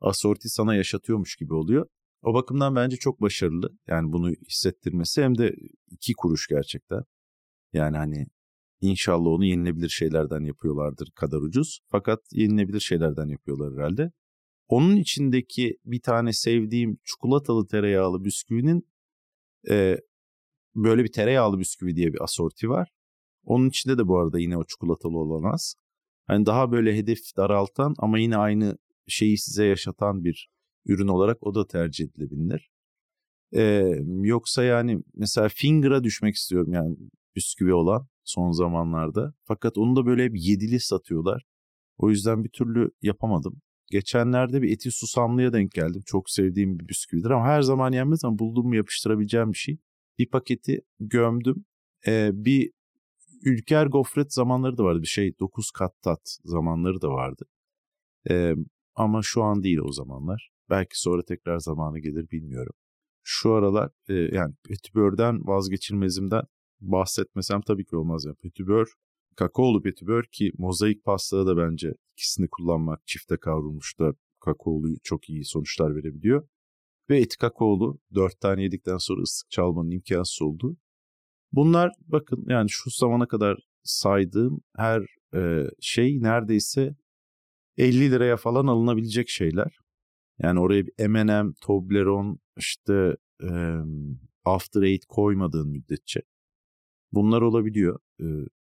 asorti 0.00 0.48
sana 0.48 0.74
yaşatıyormuş 0.74 1.36
gibi 1.36 1.54
oluyor. 1.54 1.86
O 2.22 2.34
bakımdan 2.34 2.76
bence 2.76 2.96
çok 2.96 3.20
başarılı. 3.20 3.70
Yani 3.88 4.12
bunu 4.12 4.30
hissettirmesi 4.30 5.22
hem 5.22 5.38
de 5.38 5.54
iki 5.90 6.12
kuruş 6.14 6.46
gerçekten. 6.48 7.02
Yani 7.72 7.96
hani 7.96 8.26
inşallah 8.80 9.26
onu 9.26 9.44
yenilebilir 9.44 9.88
şeylerden 9.88 10.44
yapıyorlardır 10.44 11.10
kadar 11.10 11.38
ucuz. 11.38 11.80
Fakat 11.88 12.20
yenilebilir 12.32 12.80
şeylerden 12.80 13.28
yapıyorlar 13.28 13.72
herhalde. 13.74 14.12
Onun 14.68 14.96
içindeki 14.96 15.76
bir 15.84 16.00
tane 16.00 16.32
sevdiğim 16.32 16.98
çikolatalı 17.04 17.66
tereyağlı 17.66 18.24
bisküvinin 18.24 18.88
e, 19.70 19.96
böyle 20.74 21.04
bir 21.04 21.12
tereyağlı 21.12 21.58
bisküvi 21.58 21.96
diye 21.96 22.12
bir 22.12 22.24
asorti 22.24 22.68
var. 22.68 22.88
Onun 23.44 23.68
içinde 23.68 23.98
de 23.98 24.08
bu 24.08 24.18
arada 24.18 24.38
yine 24.38 24.56
o 24.56 24.64
çikolatalı 24.64 25.18
olan 25.18 25.52
az. 25.52 25.74
Hani 26.26 26.46
daha 26.46 26.72
böyle 26.72 26.96
hedef 26.96 27.18
daraltan 27.36 27.94
ama 27.98 28.18
yine 28.18 28.36
aynı 28.36 28.78
şeyi 29.08 29.38
size 29.38 29.64
yaşatan 29.64 30.24
bir 30.24 30.50
ürün 30.86 31.08
olarak 31.08 31.46
o 31.46 31.54
da 31.54 31.66
tercih 31.66 32.04
edilebilir. 32.04 32.70
Ee, 33.56 33.92
yoksa 34.22 34.64
yani 34.64 35.02
mesela 35.14 35.48
Finger'a 35.48 36.04
düşmek 36.04 36.34
istiyorum 36.34 36.72
yani 36.72 36.96
bisküvi 37.36 37.74
olan 37.74 38.06
son 38.24 38.50
zamanlarda. 38.50 39.34
Fakat 39.44 39.78
onu 39.78 39.96
da 39.96 40.06
böyle 40.06 40.24
hep 40.24 40.32
yedili 40.34 40.80
satıyorlar. 40.80 41.42
O 41.98 42.10
yüzden 42.10 42.44
bir 42.44 42.50
türlü 42.50 42.90
yapamadım. 43.02 43.60
Geçenlerde 43.90 44.62
bir 44.62 44.72
eti 44.72 44.90
susamlıya 44.90 45.52
denk 45.52 45.72
geldim. 45.72 46.02
Çok 46.06 46.30
sevdiğim 46.30 46.78
bir 46.78 46.88
bisküvidir 46.88 47.30
ama 47.30 47.44
her 47.44 47.62
zaman 47.62 47.92
yenmez 47.92 48.24
ama 48.24 48.38
bulduğum 48.38 48.72
yapıştırabileceğim 48.72 49.52
bir 49.52 49.58
şey. 49.58 49.78
Bir 50.18 50.26
paketi 50.30 50.80
gömdüm. 51.00 51.64
Ee, 52.06 52.30
bir 52.32 52.70
Ülker 53.44 53.86
gofret 53.86 54.34
zamanları 54.34 54.78
da 54.78 54.84
vardı. 54.84 55.02
Bir 55.02 55.06
şey 55.06 55.38
9 55.38 55.70
kat 55.70 56.02
tat 56.02 56.38
zamanları 56.44 57.02
da 57.02 57.08
vardı. 57.08 57.44
Ee, 58.30 58.54
ama 58.94 59.20
şu 59.22 59.42
an 59.42 59.62
değil 59.62 59.78
o 59.78 59.92
zamanlar. 59.92 60.50
Belki 60.70 61.00
sonra 61.00 61.22
tekrar 61.24 61.58
zamanı 61.58 61.98
gelir 61.98 62.30
bilmiyorum. 62.30 62.72
Şu 63.22 63.52
aralar 63.52 63.90
e, 64.08 64.14
yani 64.14 64.54
petibörden 64.68 65.46
vazgeçilmezimden 65.46 66.42
bahsetmesem 66.80 67.60
tabii 67.60 67.84
ki 67.84 67.96
olmaz. 67.96 68.24
Yani 68.24 68.36
petibör, 68.36 68.86
kakaolu 69.36 69.82
petibör 69.82 70.24
ki 70.32 70.52
mozaik 70.58 71.04
pastada 71.04 71.46
da 71.46 71.56
bence 71.56 71.94
ikisini 72.12 72.48
kullanmak 72.48 73.06
çifte 73.06 73.36
kavrulmuş 73.36 73.98
da 73.98 74.12
kakaolu 74.40 74.96
çok 75.02 75.30
iyi 75.30 75.44
sonuçlar 75.44 75.96
verebiliyor. 75.96 76.48
Ve 77.10 77.20
eti 77.20 77.38
kakaolu 77.38 77.98
dört 78.14 78.40
tane 78.40 78.62
yedikten 78.62 78.98
sonra 78.98 79.22
ıslık 79.22 79.50
çalmanın 79.50 79.90
imkansız 79.90 80.42
olduğu. 80.42 80.76
Bunlar 81.52 81.92
bakın 82.00 82.44
yani 82.48 82.70
şu 82.70 82.90
zamana 82.90 83.28
kadar 83.28 83.58
saydığım 83.82 84.60
her 84.76 85.02
e, 85.34 85.66
şey 85.80 86.22
neredeyse 86.22 86.94
50 87.76 88.10
liraya 88.10 88.36
falan 88.36 88.66
alınabilecek 88.66 89.28
şeyler. 89.28 89.78
Yani 90.38 90.60
oraya 90.60 90.86
bir 90.86 91.08
M&M, 91.08 91.52
Toblerone, 91.60 92.36
işte 92.56 93.16
e, 93.42 93.50
After 94.44 94.82
Eight 94.82 95.04
koymadığın 95.06 95.68
müddetçe 95.68 96.20
bunlar 97.12 97.42
olabiliyor. 97.42 97.98
E, 98.20 98.24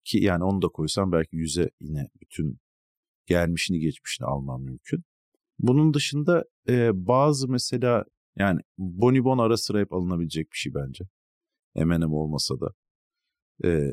ki 0.05 0.19
yani 0.19 0.45
onu 0.45 0.63
da 0.63 0.69
koysam 0.69 1.13
belki 1.13 1.37
yüze 1.37 1.71
yine 1.81 2.09
bütün 2.21 2.59
gelmişini 3.27 3.81
geçmişini 3.81 4.27
almam 4.27 4.63
mümkün. 4.63 5.05
Bunun 5.59 5.95
dışında 5.95 6.45
e, 6.69 7.07
bazı 7.07 7.49
mesela 7.49 8.05
yani 8.37 8.61
bonibon 8.79 9.39
ara 9.39 9.57
sıra 9.57 9.81
hep 9.81 9.93
alınabilecek 9.93 10.53
bir 10.53 10.57
şey 10.57 10.75
bence. 10.75 11.05
M&M 11.75 12.15
olmasa 12.15 12.61
da. 12.61 12.75
E, 13.65 13.93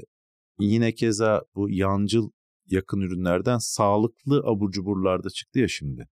yine 0.59 0.93
keza 0.93 1.43
bu 1.55 1.69
yancıl 1.69 2.29
yakın 2.67 3.01
ürünlerden 3.01 3.57
sağlıklı 3.57 4.41
abur 4.45 4.71
cuburlarda 4.71 5.29
çıktı 5.29 5.59
ya 5.59 5.67
şimdi. 5.67 6.07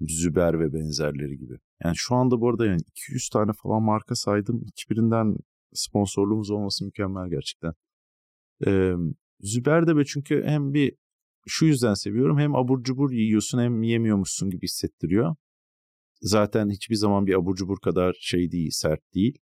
Züber 0.00 0.60
ve 0.60 0.72
benzerleri 0.72 1.38
gibi. 1.38 1.58
Yani 1.84 1.94
şu 1.96 2.14
anda 2.14 2.40
bu 2.40 2.48
arada 2.50 2.66
yani 2.66 2.82
200 2.86 3.28
tane 3.28 3.52
falan 3.62 3.82
marka 3.82 4.14
saydım. 4.14 4.64
Hiçbirinden 4.66 5.36
sponsorluğumuz 5.74 6.50
olması 6.50 6.84
mükemmel 6.84 7.30
gerçekten. 7.30 7.72
Ee, 8.66 8.94
Züber 9.40 9.86
de 9.86 9.96
be 9.96 10.04
çünkü 10.04 10.42
hem 10.46 10.74
bir 10.74 10.96
şu 11.46 11.66
yüzden 11.66 11.94
seviyorum 11.94 12.38
hem 12.38 12.54
abur 12.54 12.82
cubur 12.82 13.10
yiyorsun 13.12 13.58
hem 13.58 13.82
yemiyormuşsun 13.82 14.50
gibi 14.50 14.62
hissettiriyor. 14.62 15.34
Zaten 16.20 16.70
hiçbir 16.70 16.94
zaman 16.94 17.26
bir 17.26 17.34
abur 17.34 17.56
cubur 17.56 17.78
kadar 17.80 18.16
şey 18.20 18.50
değil, 18.52 18.70
sert 18.72 19.14
değil. 19.14 19.38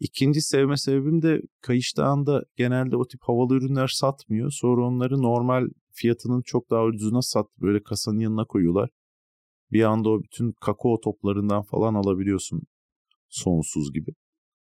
İkinci 0.00 0.40
sevme 0.42 0.76
sebebim 0.76 1.22
de 1.22 1.42
Kayış 1.60 1.96
Dağı'nda 1.96 2.44
genelde 2.56 2.96
o 2.96 3.06
tip 3.06 3.20
havalı 3.22 3.54
ürünler 3.54 3.88
satmıyor. 3.88 4.50
Sonra 4.50 4.86
onları 4.86 5.22
normal 5.22 5.66
fiyatının 5.92 6.42
çok 6.42 6.70
daha 6.70 6.84
ucuzuna 6.84 7.22
sat 7.22 7.46
böyle 7.60 7.82
kasanın 7.82 8.18
yanına 8.18 8.44
koyuyorlar. 8.44 8.90
Bir 9.72 9.82
anda 9.82 10.10
o 10.10 10.22
bütün 10.22 10.52
kakao 10.52 11.00
toplarından 11.00 11.62
falan 11.62 11.94
alabiliyorsun 11.94 12.62
sonsuz 13.28 13.92
gibi. 13.92 14.10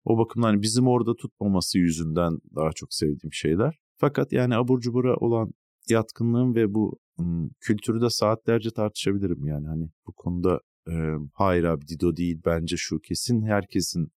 O 0.05 0.19
bakımdan 0.19 0.49
hani 0.49 0.63
bizim 0.63 0.89
orada 0.89 1.15
tutmaması 1.15 1.79
yüzünden 1.79 2.39
daha 2.57 2.73
çok 2.73 2.95
sevdiğim 2.95 3.33
şeyler. 3.33 3.79
Fakat 3.97 4.33
yani 4.33 4.57
abur 4.57 4.81
cubura 4.81 5.17
olan 5.17 5.51
yatkınlığım 5.89 6.55
ve 6.55 6.75
bu 6.75 6.99
ım, 7.21 7.51
kültürü 7.61 8.01
de 8.01 8.11
saatlerce 8.11 8.71
tartışabilirim 8.71 9.47
yani 9.47 9.67
hani 9.67 9.91
bu 10.07 10.13
konuda 10.13 10.61
e, 10.89 10.95
hayır 11.35 11.65
abi 11.65 11.89
Dido 11.89 12.17
değil 12.17 12.41
bence 12.45 12.77
şu 12.79 12.99
kesin 13.01 13.43
herkesin 13.43 14.13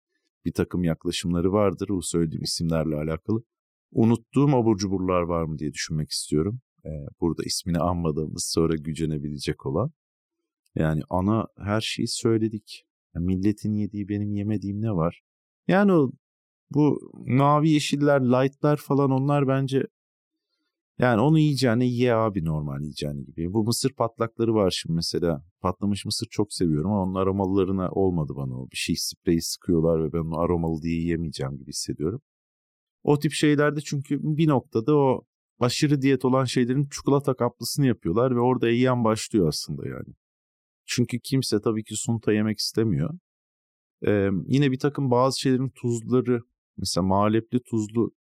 bir 0.44 0.52
takım 0.52 0.84
yaklaşımları 0.84 1.52
vardır 1.52 1.88
bu 1.88 2.02
söylediğim 2.02 2.42
isimlerle 2.42 2.96
alakalı. 2.96 3.42
Unuttuğum 3.92 4.56
abur 4.56 4.76
cuburlar 4.76 5.22
var 5.22 5.44
mı 5.44 5.58
diye 5.58 5.72
düşünmek 5.72 6.10
istiyorum. 6.10 6.60
Ee, 6.84 6.88
burada 7.20 7.42
ismini 7.44 7.78
anmadığımız 7.78 8.50
sonra 8.54 8.74
gücenebilecek 8.76 9.66
olan. 9.66 9.90
Yani 10.74 11.02
ana 11.10 11.46
her 11.58 11.80
şeyi 11.80 12.08
söyledik. 12.08 12.84
Yani 13.14 13.26
milletin 13.26 13.74
yediği 13.74 14.08
benim 14.08 14.32
yemediğim 14.32 14.82
ne 14.82 14.90
var? 14.92 15.20
Yani 15.70 15.92
o 15.92 16.10
bu 16.70 17.10
mavi 17.26 17.70
yeşiller, 17.70 18.20
lightlar 18.20 18.76
falan 18.76 19.10
onlar 19.10 19.48
bence 19.48 19.82
yani 20.98 21.20
onu 21.20 21.38
yiyeceğine 21.38 21.86
ye 21.86 22.14
abi 22.14 22.44
normal 22.44 22.80
yiyeceğini 22.80 23.24
gibi. 23.24 23.52
Bu 23.52 23.64
mısır 23.64 23.92
patlakları 23.92 24.54
var 24.54 24.70
şimdi 24.70 24.94
mesela. 24.94 25.44
Patlamış 25.60 26.04
mısır 26.04 26.26
çok 26.30 26.52
seviyorum 26.52 26.90
ama 26.92 27.02
onun 27.02 27.14
aromalılarına 27.14 27.90
olmadı 27.90 28.32
bana 28.36 28.54
o. 28.60 28.70
Bir 28.70 28.76
şey 28.76 28.96
spreyi 28.98 29.42
sıkıyorlar 29.42 30.04
ve 30.04 30.12
ben 30.12 30.18
onu 30.18 30.38
aromalı 30.38 30.82
diye 30.82 30.96
yiyemeyeceğim 30.96 31.56
gibi 31.58 31.68
hissediyorum. 31.68 32.20
O 33.02 33.18
tip 33.18 33.32
şeylerde 33.32 33.80
çünkü 33.80 34.18
bir 34.22 34.48
noktada 34.48 34.96
o 34.96 35.24
aşırı 35.60 36.02
diyet 36.02 36.24
olan 36.24 36.44
şeylerin 36.44 36.88
çikolata 36.88 37.34
kaplısını 37.34 37.86
yapıyorlar 37.86 38.36
ve 38.36 38.40
orada 38.40 38.68
yiyen 38.68 39.04
başlıyor 39.04 39.48
aslında 39.48 39.88
yani. 39.88 40.14
Çünkü 40.86 41.20
kimse 41.20 41.60
tabii 41.60 41.84
ki 41.84 41.96
sunta 41.96 42.32
yemek 42.32 42.58
istemiyor. 42.58 43.10
Ee, 44.06 44.30
yine 44.46 44.70
bir 44.72 44.78
takım 44.78 45.10
bazı 45.10 45.40
şeylerin 45.40 45.68
tuzları 45.68 46.42
mesela 46.76 47.06
malepli 47.06 47.60
tuzlu 47.62 48.12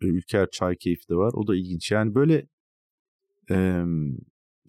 Ülker 0.00 0.50
çay 0.50 0.76
keyfi 0.76 1.08
de 1.08 1.14
var. 1.14 1.32
O 1.34 1.46
da 1.46 1.56
ilginç. 1.56 1.90
Yani 1.90 2.14
böyle 2.14 2.48
e, 3.50 3.84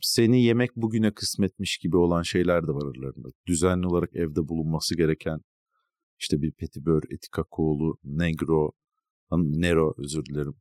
seni 0.01 0.43
yemek 0.43 0.75
bugüne 0.75 1.13
kısmetmiş 1.13 1.77
gibi 1.77 1.97
olan 1.97 2.21
şeyler 2.21 2.67
de 2.67 2.71
var 2.71 2.83
aralarında. 2.83 3.29
Düzenli 3.47 3.87
olarak 3.87 4.15
evde 4.15 4.47
bulunması 4.47 4.97
gereken 4.97 5.39
işte 6.19 6.41
bir 6.41 6.51
petibör, 6.51 7.03
eti 7.09 7.29
kakaolu, 7.31 7.97
negro, 8.03 8.71
nero 9.31 9.93
özür 9.97 10.25
dilerim 10.25 10.55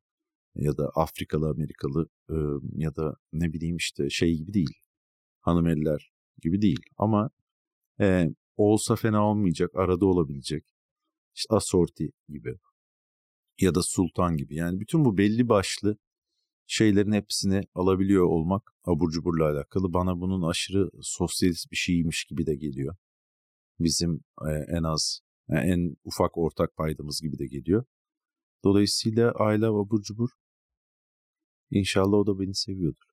ya 0.55 0.77
da 0.77 0.91
Afrikalı 0.95 1.49
Amerikalı 1.49 2.09
e, 2.31 2.37
ya 2.77 2.97
da 2.97 3.17
ne 3.33 3.53
bileyim 3.53 3.77
işte 3.77 4.11
şey 4.11 4.37
gibi 4.37 4.55
değil. 4.55 4.75
Hanım 5.41 5.67
eller 5.67 6.13
gibi 6.43 6.63
değil 6.63 6.81
ama 6.99 7.31
e, 8.01 8.29
olsa 8.57 8.97
fena 8.97 9.29
olmayacak, 9.29 9.71
arada 9.75 10.07
olabilecek. 10.07 10.65
İşte 11.35 11.55
asorti 11.55 12.13
gibi 12.29 12.59
ya 13.61 13.75
da 13.75 13.83
sultan 13.83 14.37
gibi. 14.37 14.55
Yani 14.57 14.81
bütün 14.81 15.05
bu 15.05 15.19
belli 15.19 15.49
başlı 15.49 15.97
şeylerin 16.67 17.13
hepsini 17.13 17.63
alabiliyor 17.75 18.25
olmak 18.25 18.73
abur 18.85 19.11
cuburla 19.11 19.51
alakalı. 19.51 19.93
Bana 19.93 20.21
bunun 20.21 20.43
aşırı 20.51 20.91
sosyalist 21.03 21.71
bir 21.71 21.77
şeymiş 21.77 22.25
gibi 22.25 22.47
de 22.47 22.55
geliyor. 22.55 22.97
Bizim 23.81 24.21
e, 24.49 24.51
en 24.51 24.83
az, 24.83 25.21
yani 25.49 25.71
e, 25.71 25.73
en 25.73 25.97
ufak 26.05 26.39
ortak 26.39 26.77
paydamız 26.77 27.21
gibi 27.23 27.39
de 27.39 27.47
geliyor. 27.47 27.85
Dolayısıyla 28.65 29.33
aile 29.33 29.67
abur 29.67 30.03
cubur. 30.03 30.31
İnşallah 31.71 32.17
o 32.19 32.27
da 32.27 32.41
beni 32.41 32.55
seviyordur. 32.55 33.12